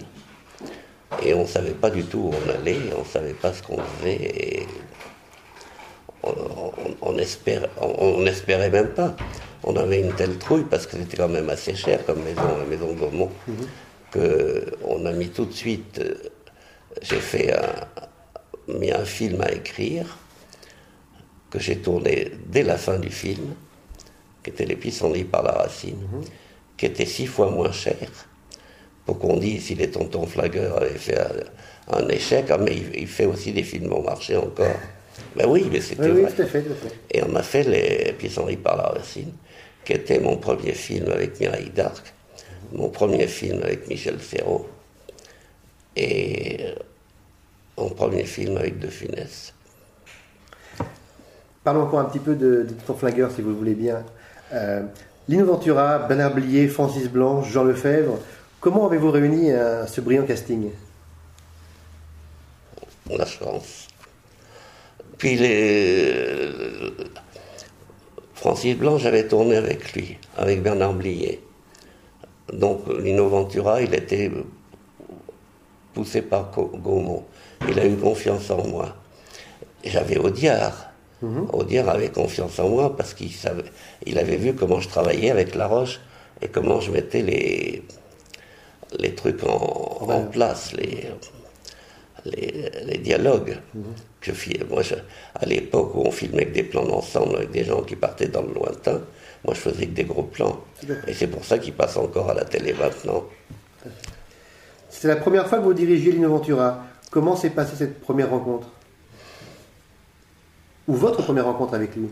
Et 1.22 1.34
on 1.34 1.46
savait 1.46 1.70
pas 1.72 1.90
du 1.90 2.04
tout 2.04 2.18
où 2.18 2.30
on 2.34 2.50
allait, 2.50 2.78
on 2.98 3.04
savait 3.04 3.34
pas 3.34 3.52
ce 3.52 3.62
qu'on 3.62 3.78
faisait. 3.78 4.14
Et 4.14 4.66
on, 6.22 6.30
on- 6.30 6.96
on 7.02 7.18
espère- 7.18 7.68
on- 7.80 8.16
on 8.18 8.20
n'espérait 8.22 8.70
même 8.70 8.88
pas. 8.90 9.16
On 9.62 9.76
avait 9.76 10.00
une 10.00 10.12
telle 10.14 10.36
trouille 10.38 10.64
parce 10.64 10.86
que 10.86 10.96
c'était 10.96 11.16
quand 11.16 11.28
même 11.28 11.48
assez 11.48 11.74
cher 11.74 12.04
comme 12.04 12.22
maison, 12.22 12.42
la 12.58 12.64
maison 12.64 12.92
Gaumont, 12.92 13.30
que 14.10 14.66
on 14.86 15.06
a 15.06 15.12
mis 15.12 15.28
tout 15.28 15.46
de 15.46 15.52
suite. 15.52 15.98
euh, 16.00 16.14
J'ai 17.02 17.18
fait 17.20 17.52
un, 17.52 18.72
mis 18.78 18.92
un 18.92 19.04
film 19.04 19.40
à 19.40 19.50
écrire 19.50 20.16
que 21.50 21.58
j'ai 21.58 21.78
tourné 21.78 22.30
dès 22.46 22.62
la 22.62 22.76
fin 22.76 22.98
du 22.98 23.10
film, 23.10 23.54
qui 24.42 24.50
était 24.50 24.64
Les 24.64 24.76
pissenlits 24.76 25.24
par 25.24 25.42
la 25.42 25.52
racine, 25.52 25.98
qui 26.76 26.86
était 26.86 27.06
six 27.06 27.26
fois 27.26 27.50
moins 27.50 27.72
cher. 27.72 27.96
Pour 29.06 29.18
qu'on 29.18 29.36
dise 29.36 29.64
si 29.66 29.74
les 29.74 29.90
tontons 29.90 30.26
flagueurs 30.26 30.78
avaient 30.78 30.90
fait 30.98 31.18
un, 31.18 31.96
un 31.98 32.08
échec, 32.08 32.46
ah, 32.50 32.58
mais 32.58 32.74
il, 32.76 33.00
il 33.02 33.06
fait 33.06 33.26
aussi 33.26 33.52
des 33.52 33.62
films 33.62 33.92
au 33.92 34.02
marché 34.02 34.36
encore. 34.36 34.80
Ben 35.36 35.46
oui, 35.46 35.68
mais 35.70 35.80
c'était 35.80 36.10
Oui, 36.10 36.22
vrai. 36.22 36.30
fait, 36.30 36.46
fait. 36.46 36.64
Et 37.10 37.22
on 37.22 37.34
a 37.36 37.42
fait 37.42 37.64
Les 37.64 38.12
Pissenlits 38.14 38.56
par 38.56 38.76
la 38.76 38.84
racine, 38.84 39.32
qui 39.84 39.92
était 39.92 40.18
mon 40.18 40.36
premier 40.36 40.72
film 40.72 41.10
avec 41.10 41.38
Mireille 41.38 41.70
d'Arc, 41.70 42.12
mon 42.72 42.88
premier 42.88 43.26
film 43.26 43.62
avec 43.62 43.86
Michel 43.88 44.20
Serrault, 44.20 44.66
et 45.96 46.58
euh, 46.62 46.74
mon 47.78 47.90
premier 47.90 48.24
film 48.24 48.56
avec 48.56 48.78
De 48.78 48.88
Funès. 48.88 49.52
Parlons 51.62 51.82
encore 51.82 52.00
un 52.00 52.04
petit 52.06 52.18
peu 52.18 52.34
de, 52.34 52.62
de 52.64 52.72
Tontons 52.86 52.98
Flingueurs, 52.98 53.30
si 53.30 53.40
vous 53.42 53.50
le 53.50 53.54
voulez 53.56 53.74
bien. 53.74 54.04
Euh, 54.52 54.82
Lino 55.28 55.46
Ventura, 55.46 55.98
Bernard 56.00 56.34
Blier, 56.34 56.68
Francis 56.68 57.08
Blanche, 57.08 57.50
Jean 57.50 57.64
Lefebvre, 57.64 58.18
comment 58.64 58.86
avez-vous 58.86 59.10
réuni 59.10 59.52
euh, 59.52 59.86
ce 59.86 60.00
brillant 60.00 60.24
casting? 60.24 60.70
La 63.10 63.26
chance. 63.26 63.88
Puis 65.18 65.36
les... 65.36 66.48
Francis 68.32 68.74
Blanc, 68.74 68.96
j'avais 68.96 69.28
tourné 69.28 69.56
avec 69.56 69.92
lui, 69.92 70.16
avec 70.38 70.62
Bernard 70.62 70.94
Blier. 70.94 71.42
Donc 72.54 72.88
Lino 73.02 73.28
Ventura, 73.28 73.82
il 73.82 73.94
était 73.94 74.30
poussé 75.92 76.22
par 76.22 76.50
Gaumont. 76.50 77.24
Il 77.68 77.78
a 77.78 77.86
eu 77.86 77.96
confiance 77.96 78.50
en 78.50 78.66
moi. 78.66 78.96
J'avais 79.84 80.16
Audiard. 80.16 80.86
Audiard 81.52 81.88
avait 81.88 82.10
confiance 82.10 82.58
en 82.58 82.68
moi 82.68 82.96
parce 82.96 83.14
qu'il 83.14 83.32
savait, 83.32 83.64
il 84.04 84.18
avait 84.18 84.36
vu 84.36 84.54
comment 84.54 84.80
je 84.80 84.88
travaillais 84.88 85.30
avec 85.30 85.54
La 85.54 85.66
Roche 85.66 86.00
et 86.42 86.48
comment 86.48 86.80
je 86.80 86.90
mettais 86.90 87.22
les, 87.22 87.82
les 88.98 89.14
trucs 89.14 89.42
en, 89.44 90.22
place, 90.32 90.72
les, 90.72 91.08
les, 92.24 92.70
les 92.86 92.98
dialogues 92.98 93.58
que 94.20 94.32
je. 94.32 94.64
Moi, 94.68 94.82
je- 94.82 94.94
à 95.34 95.44
l'époque 95.46 95.94
où 95.94 96.02
on 96.06 96.10
filmait 96.10 96.42
avec 96.42 96.52
des 96.52 96.62
plans 96.62 96.84
d'ensemble, 96.86 97.36
avec 97.36 97.50
des 97.50 97.64
gens 97.64 97.82
qui 97.82 97.96
partaient 97.96 98.28
dans 98.28 98.42
le 98.42 98.52
lointain, 98.54 99.00
moi 99.44 99.54
je 99.54 99.60
faisais 99.60 99.86
que 99.86 99.92
des 99.92 100.04
gros 100.04 100.22
plans. 100.22 100.60
Et 101.06 101.14
c'est 101.14 101.26
pour 101.26 101.44
ça 101.44 101.58
qu'ils 101.58 101.74
passent 101.74 101.96
encore 101.96 102.30
à 102.30 102.34
la 102.34 102.44
télé 102.44 102.72
maintenant. 102.72 103.24
C'est 104.90 105.08
la 105.08 105.16
première 105.16 105.46
fois 105.48 105.58
que 105.58 105.64
vous 105.64 105.74
dirigiez 105.74 106.12
Lino 106.12 106.30
Ventura. 106.30 106.82
Comment 107.10 107.36
s'est 107.36 107.50
passée 107.50 107.76
cette 107.76 108.00
première 108.00 108.30
rencontre? 108.30 108.68
Ou 110.88 110.94
votre 110.94 111.22
première 111.22 111.44
rencontre 111.46 111.74
avec 111.74 111.94
lui? 111.96 112.08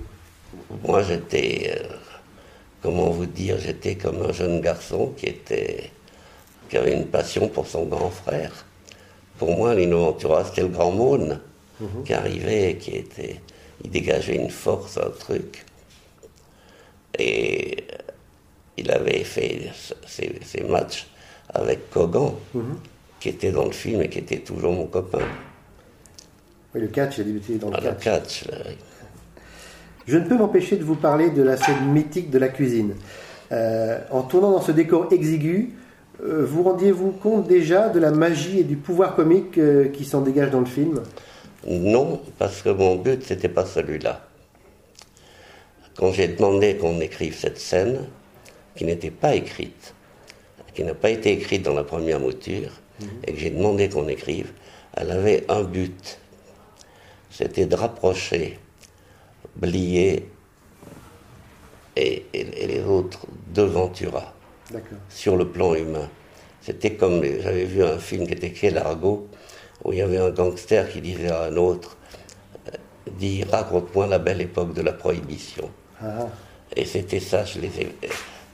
Moi 0.87 1.03
j'étais, 1.03 1.73
euh, 1.77 1.95
comment 2.83 3.11
vous 3.11 3.27
dire, 3.27 3.57
j'étais 3.59 3.95
comme 3.97 4.23
un 4.23 4.33
jeune 4.33 4.61
garçon 4.61 5.13
qui 5.17 5.27
était, 5.27 5.91
qui 6.73 6.79
avait 6.79 6.95
une 6.95 7.05
passion 7.05 7.49
pour 7.49 7.67
son 7.67 7.85
grand 7.85 8.09
frère. 8.09 8.65
Pour 9.39 9.55
moi, 9.55 9.75
Lino 9.75 9.99
Ventura, 10.07 10.43
c'était 10.43 10.63
le 10.63 10.69
grand 10.69 10.91
mône 10.91 11.39
Mhm. 11.79 12.03
qui 12.07 12.15
arrivait, 12.15 12.79
qui 12.81 12.93
était, 12.97 13.43
il 13.85 13.91
dégageait 13.91 14.37
une 14.37 14.49
force, 14.49 14.97
un 14.97 15.11
truc. 15.11 15.67
Et 17.19 17.85
il 18.79 18.91
avait 18.91 19.23
fait 19.23 19.69
ses, 20.09 20.41
ses 20.43 20.63
matchs 20.63 21.09
avec 21.53 21.91
Kogan, 21.91 22.33
Mhm. 22.55 22.79
qui 23.21 23.29
était 23.29 23.53
dans 23.53 23.67
le 23.67 23.73
film 23.73 24.01
et 24.01 24.09
qui 24.09 24.21
était 24.21 24.39
toujours 24.39 24.73
mon 24.73 24.87
copain. 24.87 25.19
Oui, 26.75 26.81
le 26.81 26.87
catch, 26.89 27.19
il 27.19 27.21
a 27.21 27.25
débuté 27.25 27.57
dans 27.57 27.69
le 27.69 27.77
À 27.77 27.81
la 27.81 27.93
catch. 27.93 28.45
catch, 28.45 28.49
là, 28.51 28.57
oui. 28.67 28.77
Je 30.07 30.17
ne 30.17 30.27
peux 30.27 30.39
m'empêcher 30.39 30.77
de 30.77 30.85
vous 30.85 30.97
parler 30.97 31.29
de 31.29 31.43
la 31.43 31.59
scène 31.59 31.85
mythique 31.93 32.31
de 32.31 32.39
la 32.39 32.49
cuisine. 32.49 32.95
Euh, 33.53 33.99
en 34.11 34.23
tournant 34.23 34.53
dans 34.53 34.63
ce 34.63 34.73
décor 34.73 35.13
exigu, 35.13 35.75
vous 36.23 36.63
rendiez-vous 36.63 37.11
compte 37.13 37.47
déjà 37.49 37.89
de 37.89 37.99
la 37.99 38.11
magie 38.11 38.61
et 38.61 38.65
du 38.65 38.77
pouvoir 38.77 39.15
comique 39.17 39.59
euh, 39.59 39.89
qui 39.89 40.05
s'en 40.05 40.21
dégage 40.21 40.51
dans 40.51 40.61
le 40.61 40.67
film? 40.67 41.03
Non, 41.67 42.21
parce 42.39 42.63
que 42.63 42.69
mon 42.71 42.97
but, 42.97 43.23
c'était 43.25 43.49
pas 43.49 43.65
celui-là. 43.67 44.27
Quand 45.97 46.13
j'ai 46.13 46.29
demandé 46.29 46.77
qu'on 46.77 47.01
écrive 47.01 47.37
cette 47.37 47.59
scène, 47.59 48.07
qui 48.75 48.85
n'était 48.85 49.11
pas 49.11 49.35
écrite, 49.35 49.95
qui 50.75 50.83
n'a 50.85 50.95
pas 50.95 51.11
été 51.11 51.33
écrite 51.33 51.63
dans 51.63 51.75
la 51.75 51.85
première 51.85 52.19
mouture, 52.21 52.71
et 53.27 53.33
que 53.33 53.39
j'ai 53.39 53.51
demandé 53.51 53.89
qu'on 53.89 54.09
écrive, 54.09 54.53
elle 54.97 55.11
avait 55.11 55.45
un 55.51 55.63
but. 55.65 56.19
C'était 57.31 57.67
de 57.67 57.75
rapprocher 57.75 58.59
Blier 59.57 60.29
et, 61.97 62.25
et- 62.33 62.65
et 62.65 62.67
les 62.67 62.83
autres 62.85 63.27
de 63.55 63.63
Ventura. 63.63 64.33
Sur 65.09 65.37
le 65.37 65.49
plan 65.49 65.75
humain. 65.75 66.09
C'était 66.61 66.95
comme, 66.95 67.23
j'avais 67.25 67.65
vu 67.65 67.83
un 67.85 67.99
film 67.99 68.27
qui 68.27 68.35
était 68.35 68.53
Quel 68.53 68.79
Argot, 68.79 69.29
où 69.85 69.93
il 69.93 69.99
y 69.99 70.03
avait 70.03 70.19
un 70.19 70.31
gangster 70.31 70.89
qui 70.89 71.01
disait 71.01 71.31
à 71.31 71.43
un 71.45 71.57
autre, 71.57 71.97
euh, 72.69 72.71
dis, 73.19 73.43
raconte-moi 73.45 74.07
la 74.07 74.19
belle 74.19 74.41
époque 74.41 74.73
de 74.75 74.83
la 74.83 74.93
prohibition. 74.93 75.69
Ah, 76.01 76.29
Et 76.77 76.85
c'était 76.85 77.21
ça, 77.21 77.45
je 77.45 77.59
les 77.61 77.81
ai, 77.81 77.93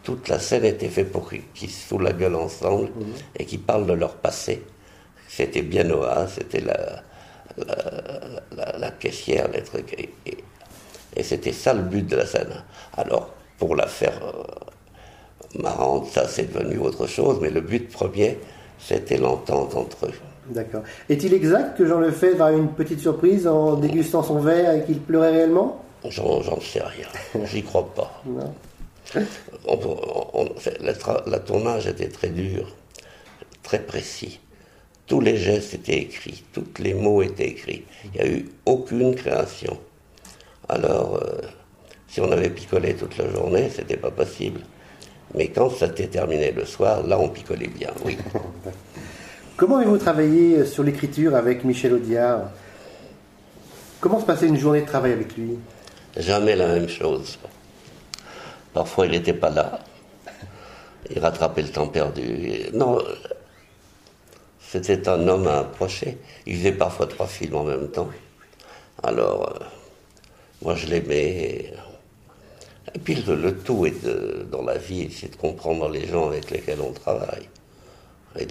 toute 0.03 0.29
la 0.29 0.39
scène 0.39 0.65
était 0.65 0.89
faite 0.89 1.13
pour 1.13 1.29
qu'ils 1.31 1.71
se 1.71 1.87
foutent 1.87 2.03
la 2.03 2.13
gueule 2.15 2.35
ensemble 2.37 2.89
et 3.39 3.45
qu'ils 3.45 3.61
parlent 3.61 3.87
de 3.87 3.93
leur 3.93 4.15
passé. 4.17 4.63
C'était 5.29 5.61
bien 5.63 5.85
Noah, 5.85 6.27
c'était 6.29 6.61
la, 6.61 7.03
la, 7.59 7.77
la- 8.57 8.79
la 8.79 8.91
caissière, 8.93 9.49
les 9.53 9.63
trucs. 9.63 9.93
Et, 9.95 10.09
et- 10.27 10.45
et 11.17 11.23
c'était 11.23 11.53
ça 11.53 11.75
le 11.75 11.83
but 11.83 12.07
de 12.07 12.17
la 12.17 12.27
scène. 12.27 12.63
Alors, 12.97 13.35
pour 13.59 13.77
la 13.77 13.87
faire 13.87 14.19
euh, 14.25 14.43
marrante, 15.59 16.07
ça 16.09 16.27
c'est 16.29 16.53
devenu 16.53 16.79
autre 16.79 17.07
chose, 17.07 17.39
mais 17.41 17.51
le 17.51 17.61
but 17.61 17.91
premier, 17.91 18.39
c'était 18.79 19.17
l'entente 19.19 19.75
entre 19.75 20.07
eux. 20.07 20.13
d'accord. 20.51 20.83
Est-il 21.09 21.33
exact 21.35 21.77
que 21.77 21.87
Jean 21.87 22.01
Lefebvre 22.01 22.43
a 22.45 22.53
eu 22.53 22.57
une 22.59 22.73
petite 22.73 23.01
surprise 23.01 23.47
en 23.47 23.75
dégustant 23.77 24.23
son 24.23 24.39
verre 24.41 24.75
et 24.75 24.85
qu'il 24.85 25.01
pleurait 25.01 25.31
réellement? 25.33 25.83
J'en 26.09 26.61
sais 26.61 26.81
rien, 26.83 27.07
j'y 27.47 27.63
crois 27.63 27.93
pas. 27.95 28.23
Non. 28.27 28.53
On- 29.67 30.45
le 30.85 31.39
tournage 31.39 31.87
était 31.87 32.09
très 32.09 32.29
dur, 32.29 32.69
très 33.63 33.81
précis. 33.81 34.39
Tous 35.07 35.21
les 35.21 35.39
gestes 35.39 35.73
étaient 35.75 35.97
écrits, 35.99 36.45
tous 36.53 36.65
les 36.81 36.93
mots 36.93 37.23
étaient 37.23 37.49
écrits. 37.49 37.85
Il 38.05 38.11
n'y 38.11 38.21
a 38.21 38.31
eu 38.31 38.49
aucune 38.67 39.15
création. 39.15 39.79
Alors, 40.69 41.17
euh, 41.23 41.41
si 42.09 42.21
on 42.21 42.31
avait 42.31 42.51
picolé 42.51 42.95
toute 42.95 43.17
la 43.17 43.31
journée, 43.31 43.71
c'était 43.75 43.97
pas 43.97 44.11
possible. 44.11 44.61
Mais 45.35 45.49
quand 45.49 45.71
ça 45.71 45.89
s'était 45.89 46.07
terminé 46.07 46.53
le 46.53 46.65
soir, 46.65 47.07
là, 47.07 47.19
on 47.19 47.29
picolait 47.29 47.69
bien, 47.69 47.91
oui. 48.05 48.17
Comment 49.57 49.77
avez-vous 49.77 49.99
travaillé 49.99 50.65
sur 50.65 50.85
l'écriture 50.85 51.35
avec 51.35 51.65
Michel 51.65 51.93
Audiard? 51.93 52.51
Comment 54.01 54.21
se 54.21 54.25
passait 54.25 54.47
une 54.47 54.57
journée 54.57 54.83
de 54.83 54.87
travail 54.87 55.13
avec 55.13 55.37
lui? 55.37 55.59
Jamais 56.17 56.55
la 56.55 56.69
même 56.69 56.89
chose. 56.89 57.39
Parfois, 58.73 59.07
il 59.07 59.13
n'était 59.13 59.33
pas 59.33 59.51
là. 59.51 59.81
Il 61.11 61.19
rattrapait 61.19 61.63
le 61.63 61.71
temps 61.71 61.89
perdu. 61.89 62.71
Non, 62.73 62.99
euh, 62.99 63.03
c'était 64.61 65.09
un 65.09 65.27
homme 65.27 65.47
à 65.49 65.59
approcher. 65.59 66.19
Il 66.47 66.57
faisait 66.57 66.73
parfois 66.73 67.07
trois 67.07 67.27
films 67.27 67.57
en 67.57 67.65
même 67.65 67.89
temps. 67.89 68.09
Alors, 69.03 69.49
euh, 69.49 69.65
moi, 70.63 70.75
je 70.75 70.87
l'aimais. 70.87 71.73
Et, 72.95 72.99
puis, 72.99 73.15
le, 73.27 73.35
le 73.37 73.57
tout 73.57 73.87
est 73.87 74.05
de- 74.05 74.47
dans 74.51 74.63
la 74.63 74.79
vie, 74.79 75.11
c'est 75.11 75.31
de 75.31 75.37
comprendre 75.37 75.89
les 75.89 76.07
gens 76.07 76.29
avec 76.29 76.51
lesquels 76.51 76.81
on 76.81 76.93
travaille. 76.93 77.49
Et 78.39 78.47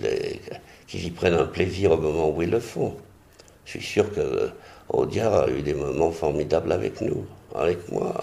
qu'ils 0.88 1.06
y 1.06 1.12
prennent 1.12 1.34
un 1.34 1.46
plaisir 1.46 1.91
au 1.91 1.98
moment 1.98 2.29
où 2.29 2.41
ils 2.41 2.50
le 2.50 2.60
font. 2.60 2.96
Je 3.65 3.72
suis 3.72 3.82
sûr 3.82 4.12
que 4.13 4.20
euh, 4.20 4.48
Audiard 4.89 5.34
a 5.34 5.50
eu 5.50 5.62
des 5.62 5.74
moments 5.74 6.12
formidables 6.12 6.72
avec 6.72 7.01
nous, 7.01 7.25
avec 7.56 7.91
moi. 7.91 8.13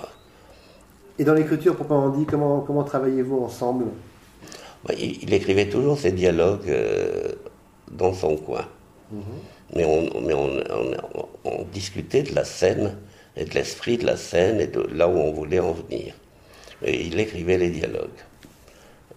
Et 1.19 1.25
dans 1.25 1.35
l'écriture, 1.35 1.75
proprement 1.77 2.09
dit, 2.11 2.27
comment, 2.27 2.61
comment 2.61 2.85
travaillez-vous 2.85 3.39
ensemble? 3.39 3.87
Bah, 4.85 4.95
il, 4.99 5.23
il 5.23 5.33
écrivait 5.33 5.69
toujours 5.69 5.99
ses 5.99 6.13
dialogues 6.13 6.69
euh, 6.69 7.33
dans 7.91 8.13
son 8.15 8.37
coin. 8.37 8.67
Mais, 9.77 9.85
on, 9.85 10.21
mais 10.23 10.35
on, 10.35 10.49
on- 10.59 11.29
on 11.45 11.65
discutait 11.73 12.23
de 12.23 12.35
la 12.35 12.45
scène 12.45 12.97
et 13.37 13.45
de 13.45 13.55
l'esprit 13.55 13.99
de 13.99 14.07
la 14.07 14.17
scène 14.17 14.61
et 14.61 14.67
de 14.67 14.87
là 14.95 15.09
où 15.09 15.13
on 15.17 15.33
voulait 15.33 15.59
en 15.61 15.73
venir. 15.73 16.15
Et 16.85 17.07
il 17.07 17.19
écrivait 17.19 17.59
les 17.59 17.71
dialogues. 17.71 18.09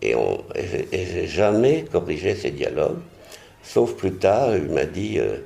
Et, 0.02 0.14
et 0.14 1.06
j'ai- 1.06 1.28
jamais 1.28 1.86
corrigé 1.92 2.36
ces 2.36 2.52
dialogues, 2.52 3.00
sauf 3.64 3.96
plus 3.96 4.14
tard, 4.14 4.56
il 4.56 4.72
m'a 4.72 4.86
dit, 4.86 5.20
euh, 5.20 5.38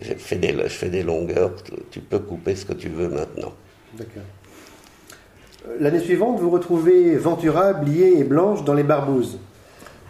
je, 0.00 0.14
fais 0.14 0.36
des, 0.36 0.52
je 0.52 0.68
fais 0.68 0.88
des 0.88 1.02
longueurs, 1.02 1.52
tu, 1.90 2.00
peux 2.00 2.18
couper 2.18 2.56
ce 2.56 2.64
que 2.64 2.72
tu 2.72 2.88
veux 2.88 3.08
maintenant. 3.08 3.52
Euh, 4.00 5.76
L'année 5.78 6.00
suivante, 6.00 6.40
vous 6.40 6.50
retrouvez 6.50 7.16
Ventura, 7.16 7.74
Blier 7.74 8.18
et 8.18 8.24
Blanche 8.24 8.64
dans 8.64 8.74
Les 8.74 8.82
Barbouzes. 8.82 9.38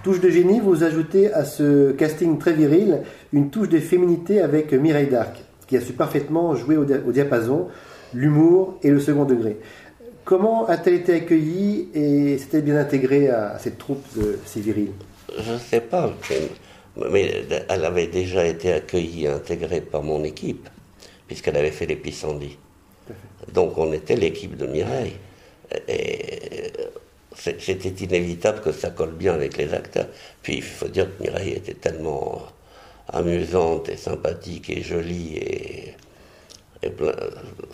Touche 0.05 0.21
de 0.21 0.31
génie, 0.31 0.61
vous 0.61 0.83
ajoutez 0.85 1.33
à 1.33 1.45
ce 1.45 1.90
casting 1.93 2.38
très 2.38 2.52
viril 2.52 3.02
une 3.33 3.50
touche 3.50 3.69
de 3.69 3.79
féminité 3.81 4.40
avec 4.40 4.73
Mireille 4.73 5.09
d'Arc, 5.09 5.43
qui 5.67 5.76
a 5.76 5.81
su 5.81 5.93
parfaitement 5.93 6.55
jouer 6.55 6.76
au 6.76 7.12
diapason 7.12 7.69
l'humour 8.14 8.79
et 8.83 8.90
le 8.90 9.00
second 9.00 9.25
degré. 9.25 9.59
Comment 10.25 10.67
a-t-elle 10.67 10.95
été 10.95 11.14
accueillie 11.14 11.88
et 11.95 12.38
s'est-elle 12.38 12.62
bien 12.62 12.79
intégrée 12.79 13.29
à 13.29 13.59
cette 13.59 13.79
troupe 13.79 14.05
de 14.17 14.38
ces 14.45 14.61
virils 14.61 14.93
Je 15.38 15.52
ne 15.52 15.59
sais 15.59 15.81
pas, 15.81 16.12
mais 17.11 17.45
elle 17.69 17.85
avait 17.85 18.07
déjà 18.07 18.47
été 18.47 18.73
accueillie 18.73 19.25
et 19.25 19.29
intégrée 19.29 19.81
par 19.81 20.02
mon 20.02 20.23
équipe, 20.25 20.69
puisqu'elle 21.26 21.57
avait 21.57 21.71
fait 21.71 21.87
les 21.87 21.97
pissenlits. 21.97 22.59
Donc 23.52 23.79
on 23.79 23.93
était 23.93 24.17
l'équipe 24.17 24.57
de 24.57 24.67
Mireille. 24.67 25.17
Et 25.88 26.73
c'était 27.37 28.05
inévitable 28.05 28.61
que 28.61 28.73
ça 28.73 28.90
colle 28.90 29.12
bien 29.12 29.35
avec 29.35 29.57
les 29.57 29.73
acteurs. 29.73 30.09
Puis 30.43 30.57
il 30.57 30.62
faut 30.62 30.88
dire 30.88 31.07
que 31.17 31.23
Mireille 31.23 31.52
était 31.52 31.75
tellement 31.75 32.43
amusante 33.09 33.88
et 33.88 33.97
sympathique 33.97 34.71
et 34.71 34.83
jolie 34.83 35.37
et, 35.37 35.95
et 36.82 36.90
plein- 36.90 37.14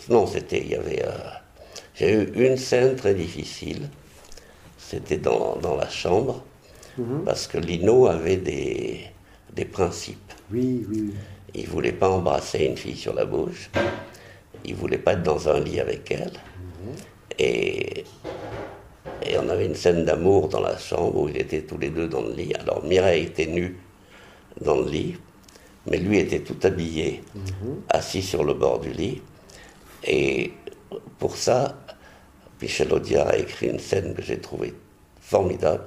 non 0.09 0.27
c'était 0.27 0.59
il 0.61 0.69
y 0.69 0.75
avait 0.75 1.03
euh, 1.03 1.11
j'ai 1.95 2.11
eu 2.13 2.45
une 2.47 2.57
scène 2.57 2.95
très 2.95 3.13
difficile. 3.15 3.89
C'était 4.77 5.17
dans, 5.17 5.55
dans 5.57 5.75
la 5.75 5.89
chambre. 5.89 6.43
Parce 7.25 7.45
que 7.47 7.57
Lino 7.57 8.07
avait 8.07 8.37
des, 8.37 9.01
des 9.53 9.65
principes. 9.65 10.31
Oui, 10.51 10.85
oui, 10.89 11.13
il 11.53 11.67
voulait 11.67 11.91
pas 11.91 12.09
embrasser 12.09 12.65
une 12.65 12.77
fille 12.77 12.95
sur 12.95 13.13
la 13.13 13.25
bouche. 13.25 13.69
Il 14.63 14.75
voulait 14.75 14.97
pas 14.97 15.13
être 15.13 15.23
dans 15.23 15.49
un 15.49 15.59
lit 15.59 15.79
avec 15.79 16.09
elle. 16.11 16.33
Et, 17.39 18.03
et 19.23 19.37
on 19.39 19.49
avait 19.49 19.65
une 19.65 19.75
scène 19.75 20.05
d'amour 20.05 20.47
dans 20.49 20.61
la 20.61 20.77
chambre 20.77 21.19
où 21.19 21.29
ils 21.29 21.37
étaient 21.37 21.61
tous 21.61 21.77
les 21.77 21.89
deux 21.89 22.07
dans 22.07 22.21
le 22.21 22.33
lit. 22.33 22.53
Alors 22.59 22.83
Mireille 22.83 23.25
était 23.25 23.47
nue 23.47 23.77
dans 24.61 24.77
le 24.77 24.89
lit, 24.89 25.15
mais 25.89 25.97
lui 25.97 26.19
était 26.19 26.39
tout 26.39 26.57
habillé, 26.63 27.23
assis 27.89 28.21
sur 28.21 28.43
le 28.43 28.53
bord 28.53 28.79
du 28.79 28.91
lit. 28.91 29.21
Et 30.03 30.53
pour 31.19 31.35
ça, 31.35 31.77
Michel 32.61 32.93
Audiard 32.93 33.27
a 33.27 33.37
écrit 33.37 33.67
une 33.67 33.79
scène 33.79 34.13
que 34.13 34.21
j'ai 34.21 34.39
trouvée 34.39 34.73
formidable. 35.21 35.83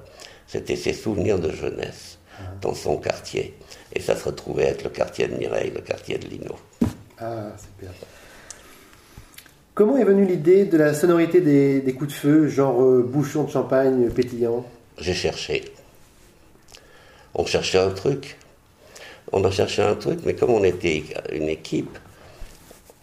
C'était 0.47 0.77
ses 0.77 0.93
souvenirs 0.93 1.39
de 1.39 1.51
jeunesse 1.51 2.19
dans 2.61 2.75
son 2.75 2.97
quartier. 2.97 3.55
Et 3.93 4.01
ça 4.01 4.17
se 4.17 4.25
retrouvait 4.25 4.65
être 4.65 4.85
le 4.85 4.91
quartier 4.91 5.29
de 5.29 5.37
Mireille, 5.37 5.73
le 5.75 5.81
quartier 5.81 6.19
de 6.19 6.27
Lino. 6.27 6.57
Ah, 7.19 7.53
super. 7.59 7.93
Comment 9.75 9.97
est 9.97 10.05
venue 10.05 10.27
l'idée 10.27 10.65
de 10.65 10.77
la 10.77 10.95
sonorité 10.95 11.41
des, 11.41 11.81
des 11.81 11.95
coups 11.95 12.11
de 12.11 12.17
feu, 12.17 12.49
genre 12.49 12.83
euh, 12.83 13.03
bouchon 13.03 13.45
de 13.45 13.51
champagne 13.51 14.11
pétillant? 14.11 14.67
J'ai 14.99 15.15
cherché. 15.15 15.65
On 17.35 17.47
cherchait 17.47 17.79
un 17.79 17.91
truc. 17.91 18.37
On 19.33 19.45
a 19.45 19.51
cherché 19.51 19.83
un 19.83 19.95
truc, 19.95 20.21
mais 20.25 20.35
comme 20.35 20.51
on 20.51 20.65
était 20.65 21.05
une 21.33 21.49
équipe, 21.49 21.99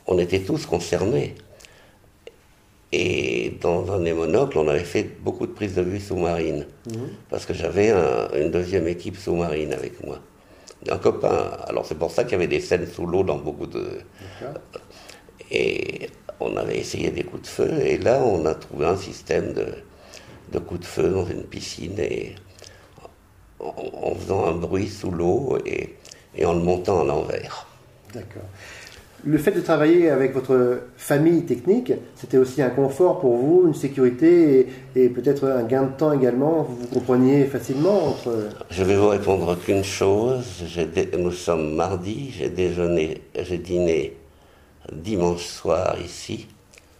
on 0.07 0.19
était 0.19 0.39
tous 0.41 0.65
concernés. 0.65 1.36
Et 2.91 3.57
dans 3.62 3.91
un 3.91 4.00
des 4.00 4.13
monocles, 4.13 4.57
on 4.57 4.67
avait 4.67 4.84
fait 4.84 5.03
beaucoup 5.03 5.46
de 5.46 5.51
prises 5.51 5.75
de 5.75 5.81
vue 5.81 6.00
sous-marines. 6.00 6.65
Mhm. 6.89 7.10
Parce 7.29 7.46
que 7.46 7.53
j'avais 7.53 7.91
un- 7.91 8.29
une 8.36 8.51
deuxième 8.51 8.88
équipe 8.88 9.17
sous-marine 9.17 9.74
avec 9.74 10.03
moi. 10.05 10.19
Un 10.89 10.98
copain. 10.98 11.51
Alors 11.67 11.86
c'est 11.86 11.96
pour 11.98 12.12
ça 12.12 12.24
qu'il 12.24 12.34
y 12.34 12.36
avait 12.36 12.48
des 12.48 12.62
scènes 12.62 12.88
sous 12.88 13.05
l'eau 13.05 13.24
dans 13.24 13.38
beaucoup 13.38 13.65
de. 13.67 14.00
Et 15.51 16.10
on 16.39 16.55
avait 16.55 16.77
essayé 16.77 17.10
des 17.10 17.24
coups 17.24 17.41
de 17.43 17.48
feu. 17.48 17.72
Et 17.86 17.98
là, 17.98 18.22
on 18.24 18.46
a 18.46 18.53
trouvé 18.55 18.86
un 18.86 18.96
système 18.96 19.53
de, 19.53 19.67
de 20.51 20.60
coups 20.60 20.81
de 20.81 20.86
feu 20.86 21.10
dans 21.10 21.25
une 21.25 21.43
piscine. 21.43 21.98
Et 22.00 22.36
en, 23.60 23.74
en 24.12 24.15
faisant 24.15 24.46
un 24.46 24.53
bruit 24.53 24.88
sous 24.88 25.12
l'eau 25.12 25.57
et, 25.65 25.96
et 26.38 26.46
en 26.46 26.53
le 26.53 26.60
montant 26.62 27.01
à 27.01 27.03
l'envers. 27.06 27.65
D'accord. 28.13 28.44
Le 29.25 29.38
fait 29.39 29.51
de 29.51 29.62
travailler 29.62 30.10
avec 30.12 30.34
votre 30.34 30.84
famille 30.96 31.44
technique, 31.44 31.91
c'était 32.15 32.38
aussi 32.38 32.62
un 32.62 32.70
confort 32.70 33.20
pour 33.20 33.36
vous, 33.36 33.63
une 33.67 33.74
sécurité 33.74 34.70
et, 34.96 35.03
et 35.03 35.10
peut-être 35.10 35.46
un 35.46 35.63
gain 35.63 35.84
de 35.84 35.91
temps 35.98 36.13
également. 36.13 36.62
Vous 36.63 36.75
vous 36.75 36.88
compreniez 36.88 37.46
facilement 37.46 38.10
entre. 38.10 38.50
Je 38.70 38.84
vais 38.84 38.96
vous 38.96 39.08
répondre 39.10 39.58
qu'une 39.60 39.84
chose. 39.84 40.46
Dé- 40.94 41.10
Nous 41.17 41.32
sommes 41.32 41.74
mardi, 41.75 42.32
j'ai 42.38 42.50
déjeuné, 42.50 43.24
j'ai 43.38 43.58
dîné 43.58 44.15
dimanche 44.94 45.46
soir 45.46 45.98
ici, 46.00 46.48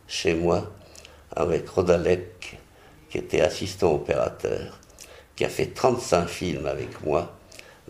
chez 0.08 0.34
moi, 0.34 0.72
avec 1.36 1.70
Rodalec, 1.70 2.58
qui 3.10 3.20
était 3.20 3.42
assistant 3.42 3.94
opérateur, 3.94 4.80
qui 5.36 5.46
a 5.46 5.50
fait 5.50 5.68
35 5.68 6.28
films 6.28 6.66
avec 6.66 7.06
moi, 7.06 7.37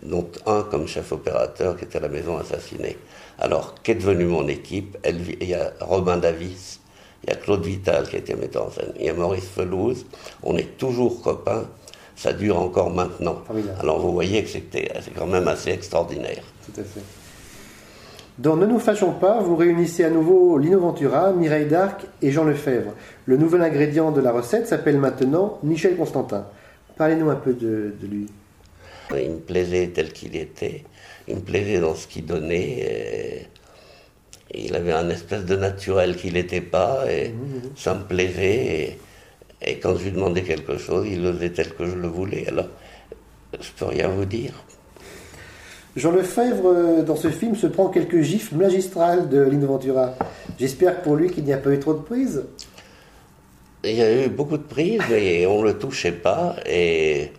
dont 0.02 0.28
un 0.46 0.62
comme 0.62 0.86
chef 0.86 1.12
opérateur 1.12 1.76
qui 1.76 1.84
était 1.84 1.98
à 1.98 2.02
la 2.02 2.08
maison 2.08 2.38
assassiné. 2.38 2.96
Alors, 3.38 3.74
qu'est 3.82 3.94
devenue 3.96 4.24
mon 4.26 4.46
équipe? 4.48 4.96
Elle- 5.02 5.20
Il 5.40 5.48
y 5.48 5.54
a 5.54 5.72
Robin 5.80 6.16
Davis, 6.16 6.80
il 7.24 7.30
y 7.30 7.32
a 7.32 7.36
Claude 7.36 7.64
Vital 7.64 8.08
qui 8.08 8.16
était 8.16 8.34
metteur 8.36 8.66
en 8.66 8.70
scène, 8.70 8.92
il 8.98 9.06
y 9.06 9.08
a 9.08 9.14
Maurice 9.14 9.48
Felouz, 9.48 10.04
on 10.42 10.56
est 10.56 10.76
toujours 10.78 11.22
copains, 11.22 11.64
ça 12.16 12.32
dure 12.32 12.58
encore 12.60 12.90
maintenant. 12.90 13.42
Formidable. 13.46 13.78
Alors 13.80 13.98
vous 14.00 14.12
voyez 14.12 14.42
que 14.42 14.48
c'était- 14.50 14.90
c'est 15.02 15.14
quand 15.14 15.26
même 15.26 15.46
assez 15.48 15.70
extraordinaire. 15.70 16.42
Tout 16.66 16.80
à 16.80 16.84
fait. 16.84 17.00
Dans 18.38 18.54
Ne 18.56 18.66
nous 18.66 18.78
fâchons 18.78 19.12
pas, 19.12 19.40
vous 19.40 19.56
réunissez 19.56 20.04
à 20.04 20.10
nouveau 20.10 20.58
Lino 20.58 20.78
Ventura, 20.78 21.32
Mireille 21.32 21.66
Darc 21.66 22.06
et 22.22 22.30
Jean 22.30 22.44
Lefebvre. 22.44 22.92
Le 23.26 23.36
nouvel 23.36 23.62
ingrédient 23.62 24.12
de 24.12 24.20
la 24.20 24.30
recette 24.30 24.68
s'appelle 24.68 24.98
maintenant 24.98 25.58
Michel 25.64 25.96
Constantin. 25.96 26.46
Parlez-nous 26.96 27.30
un 27.30 27.34
peu 27.36 27.52
de, 27.52 27.94
de 28.00 28.06
lui. 28.06 28.28
Il 29.16 29.30
me 29.30 29.38
plaisait 29.38 29.88
tel 29.88 30.12
qu'il 30.12 30.36
était, 30.36 30.84
il 31.26 31.36
me 31.36 31.40
plaisait 31.40 31.80
dans 31.80 31.94
ce 31.94 32.06
qu'il 32.06 32.26
donnait. 32.26 33.48
et 34.50 34.66
il 34.66 34.74
avait 34.74 34.92
un 34.92 35.08
espèce 35.10 35.44
de 35.44 35.56
naturel 35.56 36.16
qu'il 36.16 36.34
n'était 36.34 36.60
pas, 36.60 37.10
et 37.10 37.34
ça 37.76 37.94
me 37.94 38.04
plaisait. 38.04 38.98
Et, 39.62 39.70
et 39.70 39.78
quand 39.78 39.96
je 39.96 40.04
lui 40.04 40.12
demandais 40.12 40.42
quelque 40.42 40.78
chose, 40.78 41.06
il 41.10 41.22
faisait 41.22 41.50
tel 41.50 41.74
que 41.74 41.84
je 41.84 41.94
le 41.94 42.08
voulais. 42.08 42.46
Alors, 42.48 42.68
je 43.60 43.70
peux 43.76 43.86
rien 43.86 44.08
vous 44.08 44.24
dire. 44.24 44.52
Jean 45.96 46.12
Lefebvre, 46.12 46.66
euh, 46.66 47.02
dans 47.02 47.16
ce 47.16 47.28
film, 47.28 47.56
se 47.56 47.66
prend 47.66 47.88
quelques 47.88 48.20
gifles 48.20 48.54
magistrales 48.54 49.28
de 49.28 49.42
Lino 49.42 49.66
Ventura. 49.66 50.14
J'espère 50.58 51.02
pour 51.02 51.16
lui 51.16 51.30
qu'il 51.30 51.44
n'y 51.44 51.52
a 51.52 51.58
pas 51.58 51.70
eu 51.70 51.80
trop 51.80 51.94
de 51.94 52.02
prises. 52.02 52.44
Il 53.84 53.94
y 53.94 54.02
a 54.02 54.26
eu 54.26 54.28
beaucoup 54.28 54.58
de 54.58 54.62
prises, 54.62 55.00
mais 55.10 55.46
on 55.46 55.62
ne 55.62 55.68
le 55.68 55.78
touchait 55.78 56.12
pas. 56.12 56.56
Et, 56.66 57.32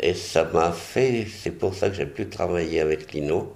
et 0.00 0.14
ça 0.14 0.44
m'a 0.44 0.72
fait. 0.72 1.26
C'est 1.42 1.50
pour 1.52 1.74
ça 1.74 1.88
que 1.88 1.94
j'ai 1.96 2.06
pu 2.06 2.28
travailler 2.28 2.80
avec 2.80 3.12
Lino. 3.12 3.54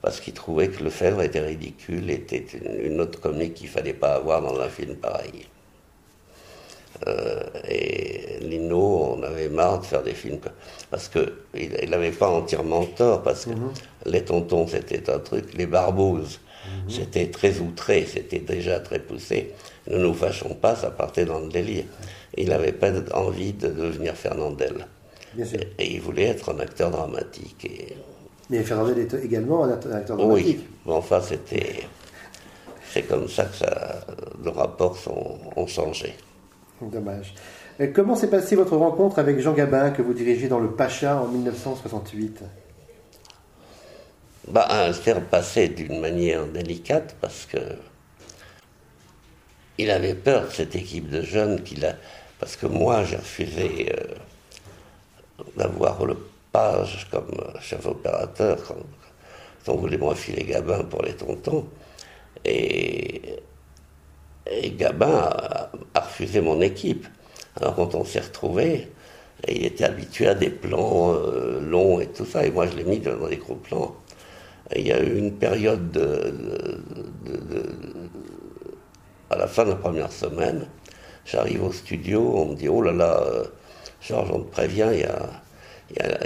Parce 0.00 0.20
qu'il 0.20 0.32
trouvait 0.32 0.68
que 0.68 0.82
Lefebvre 0.84 1.22
était 1.22 1.40
ridicule, 1.40 2.08
était 2.10 2.44
une, 2.84 3.00
autre 3.00 3.20
comique 3.20 3.54
qu'il 3.54 3.66
ne 3.66 3.72
fallait 3.72 3.92
pas 3.92 4.14
avoir 4.14 4.40
dans 4.40 4.58
un 4.60 4.68
film 4.68 4.94
pareil. 4.96 5.46
Euh, 7.06 7.42
et 7.68 8.38
Lino, 8.40 9.16
on 9.16 9.22
avait 9.22 9.48
marre 9.48 9.80
de 9.80 9.86
faire 9.86 10.02
des 10.02 10.14
films. 10.14 10.38
que- 10.38 10.48
Parce 10.90 11.08
qu'il 11.08 11.90
n'avait 11.90 12.12
pas 12.12 12.28
entièrement 12.28 12.84
tort, 12.86 13.22
parce 13.22 13.44
que 13.46 13.50
les 14.06 14.24
tontons, 14.24 14.66
c'était 14.68 15.10
un 15.10 15.18
truc, 15.18 15.54
les 15.54 15.66
barbouzes, 15.66 16.40
c'était 16.88 17.28
très 17.30 17.58
outré, 17.58 18.06
c'était 18.06 18.38
déjà 18.38 18.78
très 18.80 18.98
poussé. 19.00 19.54
Ne 19.88 19.98
nous 19.98 20.14
fâchons 20.14 20.54
pas, 20.54 20.76
ça 20.76 20.90
partait 20.90 21.24
dans 21.24 21.40
le 21.40 21.48
délire. 21.48 21.84
Il 22.36 22.48
n'avait 22.50 22.72
pas 22.72 22.90
envie 23.14 23.52
de 23.52 23.68
devenir 23.68 24.14
Fernandel. 24.14 24.86
Bien 25.38 25.46
sûr. 25.46 25.60
Et 25.78 25.94
il 25.94 26.00
voulait 26.00 26.24
être 26.24 26.52
un 26.52 26.58
acteur 26.58 26.90
dramatique. 26.90 27.64
Et... 27.64 27.96
Mais 28.50 28.64
Fernandel 28.64 28.98
est 28.98 29.14
également 29.24 29.62
un 29.62 29.70
acteur 29.70 30.16
dramatique. 30.16 30.58
Oui, 30.58 30.66
mais 30.84 30.92
enfin, 30.94 31.20
c'était. 31.20 31.84
C'est 32.92 33.02
comme 33.02 33.28
ça 33.28 33.44
que 33.44 33.54
ça, 33.54 34.00
nos 34.42 34.50
rapports 34.50 34.96
sont, 34.96 35.38
ont 35.54 35.66
changé. 35.68 36.16
Dommage. 36.82 37.34
Euh, 37.80 37.92
Comment 37.94 38.16
s'est 38.16 38.30
passée 38.30 38.56
votre 38.56 38.76
rencontre 38.76 39.20
avec 39.20 39.38
Jean 39.38 39.52
Gabin, 39.52 39.90
que 39.90 40.02
vous 40.02 40.12
dirigez 40.12 40.48
dans 40.48 40.58
Le 40.58 40.72
Pacha 40.72 41.20
en 41.22 41.28
1968 41.28 42.40
Bah, 44.48 44.92
s'est 44.92 45.14
passé 45.20 45.68
d'une 45.68 46.00
manière 46.00 46.46
délicate 46.46 47.14
parce 47.20 47.46
que 47.46 47.58
il 49.80 49.92
avait 49.92 50.14
peur 50.14 50.48
de 50.48 50.52
cette 50.52 50.74
équipe 50.74 51.08
de 51.08 51.22
jeunes 51.22 51.62
qu'il 51.62 51.86
a. 51.86 51.94
Parce 52.40 52.56
que 52.56 52.66
moi, 52.66 53.04
j'ai 53.04 53.16
refusé 53.16 53.92
euh, 53.92 54.14
d'avoir 55.56 56.04
le 56.04 56.16
page 56.52 57.08
comme 57.10 57.30
chef 57.60 57.86
opérateur 57.86 58.58
quand, 58.66 58.76
quand 59.64 59.72
on 59.72 59.76
voulait 59.76 59.98
me 59.98 60.04
refiler 60.04 60.44
Gabin 60.44 60.84
pour 60.84 61.02
les 61.02 61.14
tontons. 61.14 61.66
Et, 62.44 63.36
Gabin 64.76 65.30
a, 65.94 66.00
refusé 66.00 66.40
mon 66.40 66.60
équipe. 66.60 67.06
Alors 67.60 67.74
quand 67.76 67.94
on 67.94 68.04
s'est 68.04 68.20
retrouvés, 68.20 68.88
il 69.46 69.66
était 69.66 69.84
habitué 69.84 70.26
à 70.28 70.34
des 70.34 70.50
plans 70.50 71.12
euh, 71.14 71.60
longs 71.60 72.00
et 72.00 72.06
tout 72.06 72.24
ça, 72.24 72.44
et 72.46 72.50
moi 72.50 72.66
je 72.66 72.76
l'ai 72.76 72.84
mis 72.84 72.98
dans 72.98 73.28
des 73.28 73.36
gros 73.36 73.56
plans. 73.56 73.94
Il 74.74 74.86
y 74.86 74.92
a 74.92 75.00
eu 75.02 75.16
une 75.18 75.32
période 75.34 75.90
de, 75.90 76.00
de- 76.00 77.32
de- 77.32 77.36
de- 77.54 77.72
à 79.30 79.36
la 79.36 79.46
fin 79.46 79.64
de 79.64 79.70
la 79.70 79.76
première 79.76 80.10
semaine, 80.12 80.66
j'arrive 81.26 81.64
au 81.64 81.72
studio, 81.72 82.32
on 82.36 82.46
me 82.46 82.54
dit 82.54 82.68
oh 82.68 82.80
là 82.82 82.92
là, 82.92 83.20
euh, 83.22 83.44
Georges, 84.00 84.30
on 84.32 84.40
te 84.40 84.50
prévient, 84.50 84.88
il 84.92 85.00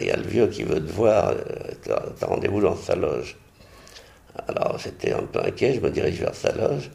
y 0.07 0.11
a, 0.11 0.17
le 0.17 0.23
vieux 0.23 0.47
qui 0.49 0.63
veut 0.63 0.85
te 0.85 0.91
voir, 0.93 1.31
euh, 1.31 2.03
t'as 2.19 2.27
rendez-vous 2.27 2.61
dans 2.61 2.77
sa 2.77 2.95
loge. 2.97 3.37
Alors 4.49 4.79
j'étais 4.79 5.13
un 5.13 5.23
peu 5.23 5.41
inquiet, 5.41 5.75
je 5.75 5.81
me 5.81 5.91
dirige 5.91 6.21
vers 6.21 6.35
sa 6.35 6.53
loge 6.53 6.91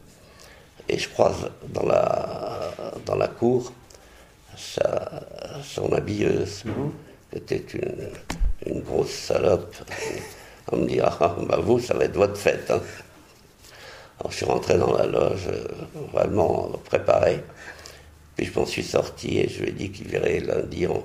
et 0.88 0.98
je 0.98 1.08
croise 1.08 1.50
dans 1.68 1.84
la, 1.86 3.28
cour 3.28 3.72
son 4.56 5.92
habilleuse, 5.92 6.64
qui 7.30 7.38
était 7.38 7.64
une, 7.74 8.08
une 8.66 8.80
grosse 8.80 9.12
salope. 9.12 9.74
On 10.72 10.76
me 10.78 10.86
dit, 10.86 11.00
ah, 11.00 11.36
bah 11.48 11.58
vous, 11.62 11.78
ça 11.78 11.94
va 11.94 12.04
être 12.04 12.16
votre 12.16 12.36
fête. 12.36 12.70
hein. 12.70 12.80
Alors 14.20 14.32
je 14.32 14.36
suis 14.36 14.46
rentré 14.46 14.76
dans 14.76 14.92
la 14.96 15.06
loge, 15.06 15.46
euh, 15.48 15.64
vraiment 16.12 16.72
préparé. 16.84 17.44
Puis 18.38 18.46
je 18.46 18.56
m'en 18.58 18.64
suis 18.66 18.84
sorti 18.84 19.40
et 19.40 19.48
je 19.48 19.62
lui 19.62 19.70
ai 19.70 19.72
dit 19.72 19.90
qu'il 19.90 20.06
verrait 20.06 20.38
lundi 20.38 20.86
en- 20.86 21.02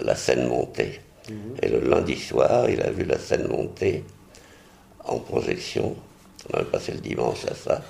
la, 0.00 0.14
scène 0.14 0.46
monter. 0.46 1.00
Et 1.60 1.68
le 1.68 1.80
lundi 1.80 2.16
soir, 2.16 2.70
il 2.70 2.80
a 2.80 2.90
vu 2.90 3.04
la 3.04 3.18
scène 3.18 3.48
monter 3.48 4.04
en 5.04 5.18
projection. 5.18 5.96
On 6.52 6.56
avait 6.58 6.70
passé 6.70 6.92
le 6.92 6.98
dimanche 7.00 7.44
à 7.50 7.54
ça, 7.56 7.82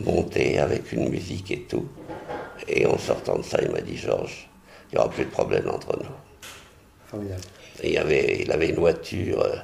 monter 0.00 0.58
avec 0.58 0.92
une 0.92 1.08
musique 1.08 1.50
et 1.52 1.62
tout. 1.62 1.88
Et 2.68 2.84
en 2.84 2.98
sortant 2.98 3.38
de 3.38 3.44
ça, 3.44 3.58
il 3.62 3.70
m'a 3.70 3.80
dit 3.80 3.96
Georges, 3.96 4.46
il 4.90 4.96
n'y 4.96 5.00
aura 5.00 5.10
plus 5.10 5.24
de 5.24 5.30
problème 5.30 5.68
entre 5.70 5.96
nous. 5.98 6.04
Formidable. 7.06 7.40
Et 7.82 7.88
il, 7.88 7.94
y 7.94 7.98
avait, 7.98 8.40
il 8.42 8.52
avait 8.52 8.68
une 8.68 8.76
voiture, 8.76 9.40
euh, 9.40 9.56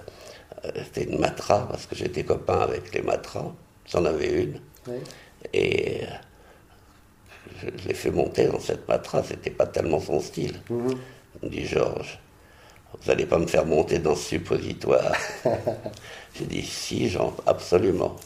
euh, 0.64 0.70
c'était 0.84 1.04
une 1.11 1.18
Matra, 1.18 1.66
parce 1.68 1.84
que 1.87 1.94
j'étais 1.94 2.24
copain 2.24 2.61
avec 2.61 2.94
les 2.94 3.02
Matras, 3.02 3.52
j'en 3.90 4.06
avais 4.06 4.42
une. 4.42 4.61
Et 5.52 6.02
euh, 6.02 6.06
je, 7.61 7.68
je 7.82 7.88
l'ai 7.88 7.94
fait 7.94 8.11
monter 8.11 8.46
dans 8.46 8.61
cette 8.61 8.88
Matra, 8.88 9.22
c'était 9.22 9.50
pas 9.50 9.66
tellement 9.66 10.00
son 10.00 10.20
style. 10.20 10.61
Il 10.70 11.48
me 11.48 11.48
dit 11.48 11.66
Georges, 11.66 12.18
vous 12.92 13.11
n'allez 13.11 13.26
pas 13.26 13.38
me 13.38 13.46
faire 13.46 13.66
monter 13.66 13.98
dans 13.98 14.14
ce 14.14 14.28
suppositoire. 14.28 15.12
J'ai 16.34 16.46
dit 16.46 16.62
si, 16.62 17.08
Jean, 17.08 17.34
absolument. 17.46 18.16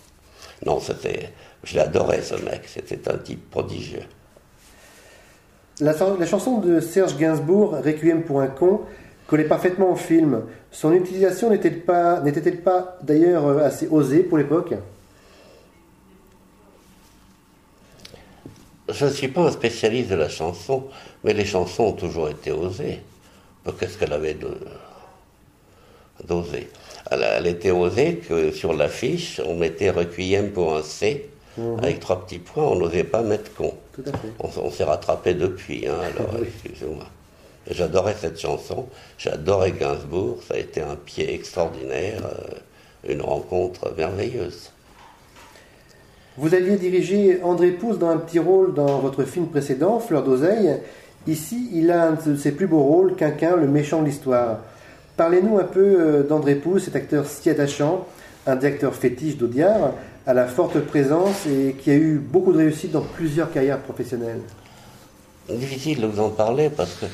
Non, 0.64 0.80
c'était. 0.80 1.30
Je 1.64 1.76
l'adorais 1.76 2.22
ce 2.22 2.34
mec, 2.36 2.62
c'était 2.66 3.08
un 3.08 3.18
type 3.18 3.50
prodigieux. 3.50 4.02
La, 5.80 5.94
la 6.18 6.26
chanson 6.26 6.58
de 6.58 6.80
Serge 6.80 7.16
Gainsbourg, 7.16 7.76
Requiem 7.84 8.22
pour 8.22 8.40
un 8.40 8.48
con, 8.48 8.82
collait 9.26 9.44
parfaitement 9.44 9.92
au 9.92 9.96
film. 9.96 10.42
Son 10.70 10.92
utilisation 10.92 11.50
n'était-elle 11.50 11.80
pas, 11.82 12.20
n'était-elle 12.20 12.60
pas 12.60 12.98
d'ailleurs 13.02 13.46
euh, 13.46 13.64
assez 13.64 13.88
osée 13.88 14.22
pour 14.22 14.38
l'époque? 14.38 14.74
Je 18.92 19.06
ne 19.06 19.10
suis 19.10 19.28
pas 19.28 19.42
un 19.42 19.50
spécialiste 19.50 20.10
de 20.10 20.16
la 20.16 20.28
chanson, 20.28 20.84
mais 21.24 21.32
les 21.32 21.44
chansons 21.44 21.84
ont 21.84 21.92
toujours 21.92 22.28
été 22.28 22.52
osées. 22.52 23.00
Qu'est-ce 23.78 23.96
qu'elle 23.96 24.12
avait 24.12 24.36
d'osé? 26.26 26.68
Elle, 27.10 27.22
elle 27.22 27.46
était 27.46 27.70
osée 27.70 28.16
que 28.16 28.50
sur 28.50 28.72
l'affiche, 28.72 29.40
on 29.44 29.56
mettait 29.56 29.90
Requiem 29.90 30.50
pour 30.52 30.76
un 30.76 30.82
C, 30.82 31.28
Mhm. 31.58 31.78
Avec 31.78 32.00
trois 32.00 32.24
petits 32.24 32.38
points, 32.38 32.64
on 32.64 32.76
n'osait 32.76 33.04
pas 33.04 33.22
mettre 33.22 33.52
con. 33.54 33.74
Tout 33.92 34.02
à 34.06 34.16
fait. 34.16 34.28
On, 34.40 34.70
s'est 34.70 34.84
rattrapé 34.84 35.34
depuis, 35.34 35.86
hein, 35.86 35.98
alors 36.00 36.42
excusez-moi. 36.42 37.04
J'adorais 37.70 38.16
cette 38.18 38.40
chanson, 38.40 38.88
j'adorais 39.18 39.72
Gainsbourg, 39.72 40.38
ça 40.46 40.54
a 40.54 40.58
été 40.58 40.80
un 40.80 40.96
pied 40.96 41.32
extraordinaire, 41.32 42.22
euh, 42.24 43.12
une 43.12 43.22
rencontre 43.22 43.94
merveilleuse. 43.96 44.71
Vous 46.38 46.54
aviez 46.54 46.76
dirigé 46.76 47.40
André 47.42 47.72
Pousse 47.72 47.98
dans 47.98 48.08
un 48.08 48.16
petit 48.16 48.38
rôle 48.38 48.72
dans 48.72 49.00
votre 49.00 49.24
film 49.24 49.48
précédent, 49.48 49.98
Fleur 49.98 50.24
d'oseille. 50.24 50.78
Ici, 51.26 51.68
il 51.74 51.90
a 51.90 52.08
un 52.08 52.12
de 52.12 52.36
ses 52.36 52.52
plus 52.52 52.66
beaux 52.66 52.82
rôles, 52.82 53.16
Quinquin, 53.16 53.54
le 53.54 53.68
méchant 53.68 54.00
de 54.00 54.06
l'histoire. 54.06 54.60
Parlez-nous 55.18 55.58
un 55.58 55.64
peu 55.64 55.80
euh, 56.00 56.22
d'André 56.22 56.54
Pousse, 56.54 56.84
cet 56.84 56.96
acteur 56.96 57.26
si 57.26 57.50
attachant, 57.50 58.06
un 58.46 58.56
directeur 58.56 58.94
fétiche 58.94 59.36
d'Audiard, 59.36 59.92
à 60.26 60.32
la 60.32 60.46
forte 60.46 60.80
présence 60.80 61.46
et 61.46 61.74
qui 61.74 61.90
a 61.90 61.94
eu 61.94 62.16
beaucoup 62.16 62.54
de 62.54 62.58
réussite 62.58 62.92
dans 62.92 63.02
plusieurs 63.02 63.52
carrières 63.52 63.80
professionnelles. 63.80 64.40
Difficile 65.50 66.00
de 66.00 66.06
vous 66.06 66.20
en 66.20 66.30
parler 66.30 66.70
parce 66.74 66.94
que 66.94 67.06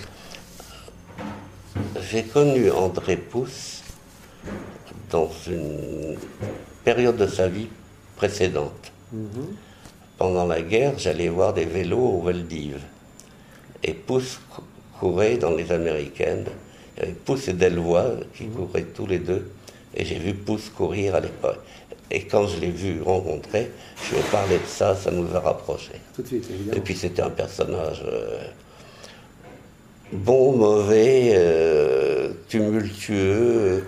j'ai 2.09 2.23
connu 2.23 2.71
André 2.71 3.17
Pousse 3.17 3.83
dans 5.11 5.29
une 5.49 6.17
période 6.85 7.17
de 7.17 7.27
sa 7.27 7.49
vie 7.49 7.69
précédente. 8.15 8.93
Pendant 10.19 10.47
la 10.47 10.63
guerre, 10.63 10.99
j'allais 10.99 11.29
voir 11.29 11.55
des 11.55 11.65
vélos 11.65 11.99
au 11.99 12.21
Valdiv. 12.23 12.81
Et 13.85 13.93
Pousse 13.93 14.41
courait 14.99 15.37
dans 15.37 15.55
les 15.55 15.71
américaines. 15.71 16.47
Il 16.97 17.01
y 17.01 17.03
avait 17.05 17.13
Pousse 17.13 17.49
et 17.49 17.53
Delvoye 17.53 18.21
qui 18.35 18.45
mhm. 18.45 18.55
couraient 18.55 18.83
tous 18.83 19.07
les 19.07 19.19
deux. 19.19 19.51
Et 19.95 20.05
j'ai 20.05 20.19
vu 20.19 20.35
Pousse 20.35 20.69
courir 20.71 21.15
à 21.15 21.21
l'époque. 21.21 21.61
Et 22.11 22.23
quand 22.23 22.47
je 22.47 22.59
l'ai 22.59 22.71
vu 22.71 23.03
rencontrer, 23.03 23.71
je 24.03 24.15
lui 24.15 24.21
ai 24.21 24.25
parlé 24.31 24.57
de 24.57 24.67
ça, 24.67 24.97
ça 24.97 25.11
nous 25.11 25.35
a 25.37 25.41
rapprochés. 25.41 26.01
Tout 26.15 26.23
de 26.23 26.27
suite, 26.27 26.47
évidemment. 26.51 26.77
Et 26.77 26.81
puis 26.81 26.97
c'était 26.97 27.23
un 27.23 27.31
personnage 27.31 28.03
euh, 28.07 28.39
bon, 30.13 30.57
mauvais, 30.57 31.33
euh, 31.35 32.33
tumultueux, 32.49 33.85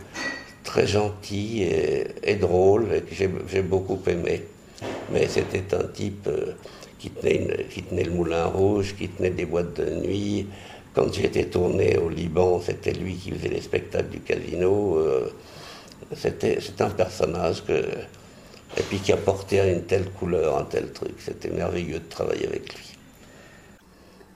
très 0.65 0.87
gentil 0.87 1.63
et, 1.63 2.35
drôle, 2.37 2.89
et 2.95 3.01
que 3.01 3.15
j'ai 3.15 3.63
beaucoup 3.63 4.01
aimé. 4.07 4.45
Mais 5.13 5.27
c'était 5.29 5.75
un 5.75 5.85
type 5.85 6.27
euh, 6.29 6.53
qui, 6.99 7.11
tenait 7.11 7.67
qui 7.71 7.83
tenait 7.83 8.05
le 8.05 8.13
Moulin 8.13 8.45
Rouge, 8.47 8.95
qui 8.97 9.09
tenait 9.09 9.31
des 9.31 9.47
boîtes 9.47 9.81
de 9.81 9.91
nuit. 10.07 10.47
Quand 10.95 11.13
j'étais 11.13 11.45
tourné 11.45 11.99
au 11.99 12.09
Liban, 12.09 12.61
c'était 12.61 12.93
lui 12.93 13.15
qui 13.15 13.31
faisait 13.31 13.49
les 13.49 13.61
spectacles 13.61 14.11
du 14.11 14.21
casino. 14.21 14.97
Euh, 14.99 15.31
c'était 16.15 16.59
un 16.81 16.91
personnage 16.91 17.65
que, 17.65 17.73
et 17.73 18.83
puis 18.89 18.99
qui 18.99 19.13
apportait 19.13 19.73
une 19.73 19.83
telle 19.83 20.11
couleur, 20.11 20.59
un 20.59 20.65
tel 20.65 20.93
truc. 20.93 21.15
C'était 21.19 21.51
merveilleux 21.51 22.01
de 22.01 22.09
travailler 22.09 22.47
avec 22.47 22.75
lui. 22.75 22.91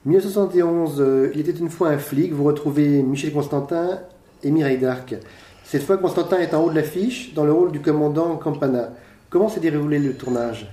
1971, 0.07 1.01
euh, 1.01 1.33
il 1.35 1.41
était 1.41 1.59
une 1.59 1.71
fois 1.71 1.89
un 1.89 1.99
flic. 1.99 2.33
Vous 2.33 2.45
retrouvez 2.45 3.03
Michel 3.03 3.33
Constantin 3.33 4.01
et 4.43 4.51
Mireille 4.51 4.79
d'Arc. 4.79 5.15
Cette 5.65 5.83
fois, 5.83 5.97
Constantin 5.97 6.39
est 6.39 6.53
en 6.53 6.63
haut 6.63 6.71
de 6.71 6.75
l'affiche 6.75 7.33
dans 7.33 7.45
le 7.45 7.53
rôle 7.53 7.73
du 7.73 7.81
commandant 7.81 8.37
Campana. 8.37 8.91
Comment 9.35 9.49
s'est 9.49 9.59
déroulé 9.59 9.99
le 9.99 10.15
tournage 10.15 10.65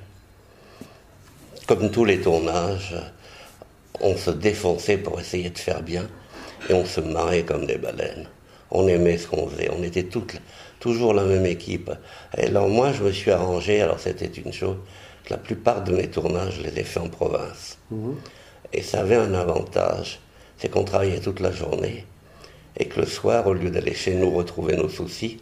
Comme 1.65 1.89
tous 1.89 2.05
les 2.05 2.21
tournages, 2.21 2.95
on 3.99 4.15
se 4.15 4.29
défonçait 4.29 4.99
pour 4.99 5.19
essayer 5.19 5.49
de 5.49 5.57
faire 5.57 5.81
bien 5.81 6.07
et 6.69 6.75
on 6.75 6.85
se 6.85 7.01
marrait 7.01 7.41
comme 7.41 7.65
des 7.65 7.79
baleines. 7.79 8.27
On 8.69 8.87
aimait 8.87 9.17
ce 9.17 9.25
qu'on 9.25 9.47
faisait. 9.47 9.71
On 9.75 9.81
était 9.81 10.03
toutes, 10.03 10.35
toujours 10.79 11.15
la 11.15 11.23
même 11.23 11.47
équipe. 11.47 11.89
Et 12.37 12.43
alors 12.43 12.69
moi, 12.69 12.91
je 12.93 13.01
me 13.01 13.11
suis 13.11 13.31
arrangé. 13.31 13.81
Alors 13.81 13.99
c'était 13.99 14.27
une 14.27 14.53
chose. 14.53 14.77
La 15.31 15.37
plupart 15.37 15.83
de 15.83 15.93
mes 15.93 16.07
tournages, 16.07 16.59
je 16.59 16.61
les 16.61 16.81
ai 16.81 16.83
faits 16.83 17.01
en 17.01 17.09
province. 17.09 17.79
Mhm. 17.89 18.15
Et 18.73 18.83
ça 18.83 18.99
avait 18.99 19.15
un 19.15 19.33
avantage, 19.33 20.19
c'est 20.59 20.69
qu'on 20.69 20.83
travaillait 20.83 21.19
toute 21.19 21.39
la 21.39 21.51
journée 21.51 22.05
et 22.77 22.85
que 22.85 22.99
le 22.99 23.07
soir, 23.07 23.47
au 23.47 23.53
lieu 23.53 23.71
d'aller 23.71 23.95
chez 23.95 24.13
nous 24.13 24.29
retrouver 24.29 24.75
nos 24.77 24.87
soucis, 24.87 25.39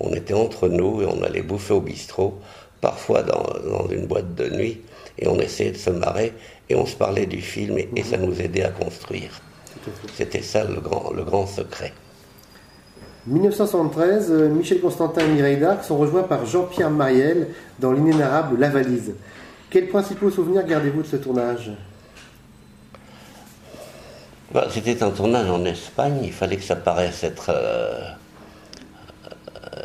on 0.00 0.12
était 0.12 0.34
entre 0.34 0.68
nous 0.68 1.02
et 1.02 1.06
on 1.06 1.22
allait 1.22 1.42
bouffer 1.42 1.74
au 1.74 1.80
bistrot, 1.80 2.38
parfois 2.80 3.22
dans, 3.22 3.88
une 3.90 4.06
boîte 4.06 4.34
de 4.34 4.48
nuit, 4.50 4.80
et 5.18 5.26
on 5.28 5.38
essayait 5.38 5.72
de 5.72 5.78
se 5.78 5.90
marrer 5.90 6.34
et 6.68 6.74
on 6.74 6.86
se 6.86 6.96
parlait 6.96 7.26
du 7.26 7.40
film 7.40 7.78
et, 7.78 8.02
ça 8.02 8.16
nous 8.16 8.40
aidait 8.40 8.64
à 8.64 8.70
construire. 8.70 9.40
C'était 10.14 10.42
ça 10.42 10.64
le 10.64 10.80
grand, 10.80 11.12
le 11.12 11.24
grand 11.24 11.46
secret. 11.46 11.92
1973, 13.26 14.30
euh, 14.30 14.48
Michel 14.48 14.80
Constantin 14.80 15.22
et 15.22 15.28
Mireille 15.28 15.56
Darc 15.56 15.84
sont 15.84 15.96
rejoints 15.96 16.22
par 16.22 16.46
Jean-Pierre 16.46 16.90
Mariel 16.90 17.48
dans 17.80 17.92
l'inénarrable 17.92 18.58
La 18.58 18.68
Valise. 18.68 19.14
Quels 19.70 19.88
principaux 19.88 20.30
souvenirs 20.30 20.64
gardez-vous 20.64 21.02
de 21.02 21.06
ce 21.06 21.16
tournage? 21.16 21.72
Bah, 24.52 24.68
c'était 24.70 25.02
un 25.02 25.10
tournage 25.10 25.50
en 25.50 25.64
Espagne, 25.64 26.20
il 26.22 26.32
fallait 26.32 26.56
que 26.56 26.62
ça 26.62 26.76
paraisse 26.76 27.24
être 27.24 27.50
euh, 27.50 28.00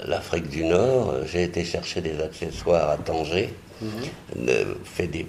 l'Afrique 0.06 0.50
du 0.50 0.64
Nord. 0.64 1.16
J'ai 1.26 1.44
été 1.44 1.64
chercher 1.64 2.02
des 2.02 2.20
accessoires 2.20 2.90
à 2.90 2.98
Tanger, 2.98 3.54
mhm. 3.82 4.76
fait 4.84 5.08
des, 5.08 5.28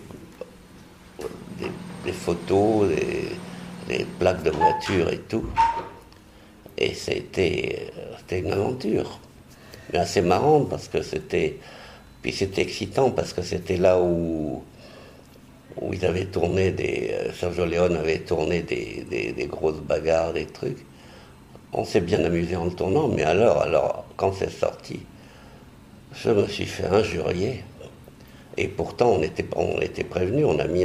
des, 2.05 2.13
photos, 2.13 2.89
des, 3.89 4.07
plaques 4.19 4.43
de 4.43 4.51
voiture 4.51 5.11
et 5.11 5.21
tout. 5.21 5.47
Et 6.79 6.95
c'était 6.95 7.91
une 8.31 8.53
aventure. 8.53 9.19
Mais 9.93 9.99
assez 9.99 10.23
marrante 10.23 10.69
parce 10.69 10.89
que 10.89 11.03
c'était. 11.03 11.59
Puis 12.23 12.33
c'était 12.33 12.63
excitant 12.63 13.11
parce 13.11 13.33
que 13.33 13.43
c'était 13.43 13.77
là 13.77 14.01
où 14.01 14.63
où 15.81 15.93
ils 15.93 16.05
avaient 16.05 16.27
tourné 16.27 16.71
des. 16.71 17.11
Euh, 17.13 17.33
Sergio 17.33 17.65
Leone 17.65 17.97
avait 17.97 18.21
tourné 18.21 18.63
des, 18.63 19.05
des, 19.37 19.47
grosses 19.47 19.81
bagarres, 19.81 20.33
des 20.33 20.47
trucs. 20.47 20.85
On 21.73 21.85
s'est 21.85 22.01
bien 22.01 22.23
amusé 22.25 22.55
en 22.57 22.67
le 22.67 22.73
tournant, 22.73 23.09
mais 23.09 23.23
alors, 23.23 23.63
alors 23.63 24.05
quand 24.17 24.33
c'est 24.33 24.51
sorti, 24.51 25.01
je 26.15 26.31
me 26.31 26.47
suis 26.47 26.67
fait 26.67 26.87
injurier. 26.87 27.65
Et 28.57 28.69
pourtant, 28.69 29.13
on 29.13 29.23
était, 29.23 29.47
on 29.57 29.81
était 29.81 30.05
prévenu, 30.05 30.45
on 30.45 30.59
a 30.59 30.67
mis, 30.67 30.85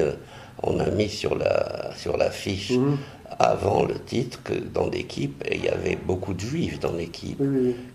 on 0.63 0.80
a 0.80 0.89
mis 0.89 1.10
sur 1.10 1.36
la 1.36 1.91
sur 1.97 2.15
l'affiche 2.15 2.71
mhm. 2.71 2.97
avant 3.39 3.84
le 3.84 3.95
titre 4.00 4.41
que 4.43 4.54
dans 4.54 4.88
l'équipe, 4.89 5.43
il 5.52 5.65
y 5.65 5.69
avait 5.69 5.97
beaucoup 5.97 6.34
de 6.34 6.39
juifs 6.39 6.80
dans 6.80 6.93
l'équipe, 6.93 7.41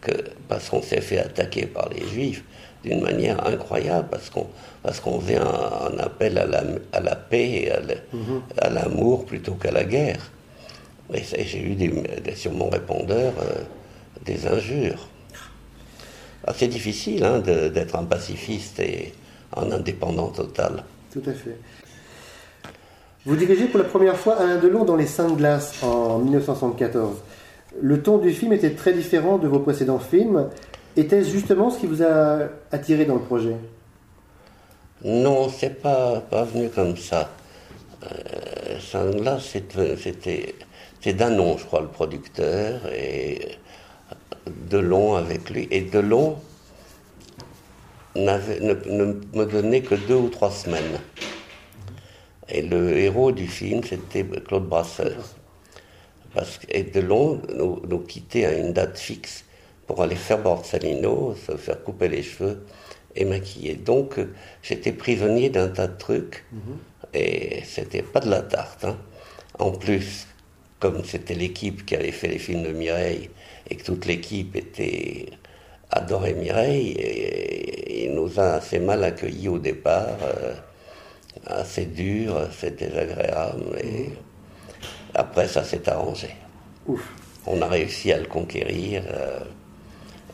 que 0.02 0.12
parce 0.48 0.68
qu'on 0.68 0.82
s'est 0.82 1.00
fait 1.00 1.18
attaquer 1.18 1.66
par 1.66 1.88
les 1.88 2.06
juifs 2.06 2.44
d'une 2.84 3.00
manière 3.00 3.46
incroyable 3.46 4.08
parce 4.10 4.28
qu'on 4.28 4.46
parce 4.82 5.00
qu'on 5.00 5.20
faisait 5.20 5.38
un, 5.38 5.98
appel 5.98 6.36
à 6.36 6.46
la, 6.46 6.64
à 6.92 7.00
la 7.00 7.16
paix 7.16 7.64
et 7.66 7.72
mhm. 8.12 8.42
à 8.58 8.68
l'amour 8.68 9.24
plutôt 9.24 9.54
qu'à 9.54 9.70
la 9.70 9.84
guerre. 9.84 10.30
Et 11.12 11.44
j'ai 11.44 11.60
eu 11.60 11.74
des, 11.74 12.34
sur 12.34 12.52
mon 12.52 12.68
répondeur 12.68 13.32
euh, 13.40 13.62
des 14.24 14.46
injures. 14.46 15.08
Ah, 16.46 16.52
c'est 16.56 16.68
difficile 16.68 17.24
hein, 17.24 17.38
d'être 17.40 17.96
un 17.96 18.04
pacifiste 18.04 18.80
et 18.80 19.12
un 19.56 19.70
indépendant 19.70 20.28
total. 20.28 20.84
Tout 21.12 21.22
à 21.26 21.32
fait. 21.32 21.56
Vous 23.24 23.36
dirigez 23.36 23.66
pour 23.66 23.78
la 23.78 23.84
première 23.84 24.16
fois 24.16 24.36
Alain 24.40 24.56
Delon 24.56 24.84
dans 24.84 24.96
Les 24.96 25.06
Saintes 25.06 25.36
Glaces 25.36 25.82
en 25.82 26.18
1974. 26.18 27.16
Le 27.80 28.02
ton 28.02 28.18
du 28.18 28.32
film 28.32 28.52
était 28.52 28.72
très 28.72 28.92
différent 28.92 29.38
de 29.38 29.46
vos 29.46 29.60
précédents 29.60 30.00
films. 30.00 30.48
Était-ce 30.96 31.30
justement 31.30 31.70
ce 31.70 31.78
qui 31.78 31.86
vous 31.86 32.02
a 32.02 32.48
attiré 32.72 33.04
dans 33.04 33.14
le 33.14 33.20
projet? 33.20 33.56
Non, 35.04 35.48
c'est 35.48 35.80
pas, 35.80 36.20
pas 36.20 36.44
venu 36.44 36.68
comme 36.68 36.96
ça. 36.96 37.30
Euh, 38.04 39.38
c'était, 39.40 40.54
c'est 41.02 41.14
Danon, 41.14 41.58
je 41.58 41.64
crois, 41.64 41.80
le 41.80 41.88
producteur, 41.88 42.80
et 42.92 43.58
Delon 44.70 45.16
avec 45.16 45.50
lui. 45.50 45.66
Et 45.70 45.82
Delon 45.82 46.36
ne, 48.14 48.20
ne 48.22 49.14
me 49.34 49.44
donnait 49.46 49.82
que 49.82 49.96
deux 49.96 50.14
ou 50.14 50.28
trois 50.28 50.50
semaines. 50.50 51.00
Et 52.48 52.62
le 52.62 52.96
héros 52.98 53.32
du 53.32 53.48
film, 53.48 53.82
c'était 53.82 54.24
Claude 54.24 54.68
Brasseur. 54.68 55.16
Parce 56.34 56.58
que, 56.58 56.66
et 56.70 56.84
Delon 56.84 57.42
nous, 57.54 57.82
nous 57.88 57.98
quittait 57.98 58.44
à 58.44 58.52
une 58.52 58.72
date 58.72 58.98
fixe 58.98 59.44
pour 59.86 60.02
aller 60.02 60.16
faire 60.16 60.38
Borsalino, 60.38 61.34
se 61.34 61.56
faire 61.56 61.82
couper 61.82 62.08
les 62.08 62.22
cheveux 62.22 62.64
et 63.16 63.24
maquiller. 63.24 63.74
Donc 63.74 64.18
j'étais 64.62 64.92
prisonnier 64.92 65.50
d'un 65.50 65.68
tas 65.68 65.88
de 65.88 65.98
trucs 65.98 66.44
mhm. 66.52 66.78
et 67.12 67.62
c'était 67.64 68.02
pas 68.02 68.20
de 68.20 68.30
la 68.30 68.42
tarte. 68.42 68.84
Hein. 68.84 68.96
En 69.58 69.72
plus, 69.72 70.26
comme 70.82 71.04
c'était 71.04 71.34
l'équipe 71.34 71.86
qui 71.86 71.94
avait 71.94 72.10
fait 72.10 72.26
les 72.26 72.40
films 72.40 72.64
de 72.64 72.72
Mireille 72.72 73.30
et 73.70 73.76
que 73.76 73.84
toute 73.84 74.04
l'équipe 74.04 74.56
était 74.56 75.26
adorait 75.92 76.34
Mireille, 76.34 76.90
et, 76.98 78.06
il 78.06 78.14
nous 78.14 78.40
a 78.40 78.54
assez 78.54 78.80
mal 78.80 79.04
accueillis 79.04 79.46
au 79.46 79.60
départ, 79.60 80.18
euh, 80.24 80.54
assez 81.46 81.84
dur, 81.84 82.36
assez 82.36 82.72
désagréable. 82.72 83.78
Et 83.84 84.10
après, 85.14 85.46
ça 85.46 85.62
s'est 85.62 85.88
arrangé. 85.88 86.30
On 87.46 87.62
a 87.62 87.68
réussi 87.68 88.10
à 88.12 88.18
le 88.18 88.26
conquérir. 88.26 89.04
Euh, 89.06 89.38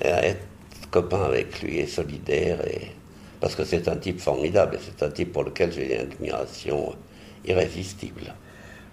et 0.00 0.08
à 0.08 0.24
être 0.24 0.46
copain 0.90 1.24
avec 1.24 1.61
lui 1.61 1.78
et 1.78 1.87
solidaire. 1.87 2.66
Et 2.66 2.92
parce 3.38 3.54
que 3.54 3.64
c'est 3.64 3.87
un 3.88 3.96
type 3.96 4.20
formidable 4.20 4.76
et 4.76 4.78
c'est 4.82 5.04
un 5.04 5.11
type 5.11 5.32
pour 5.32 5.44
lequel 5.44 5.72
j'ai 5.72 5.94
une 5.94 6.00
admiration 6.00 6.94
irrésistible. 7.44 8.32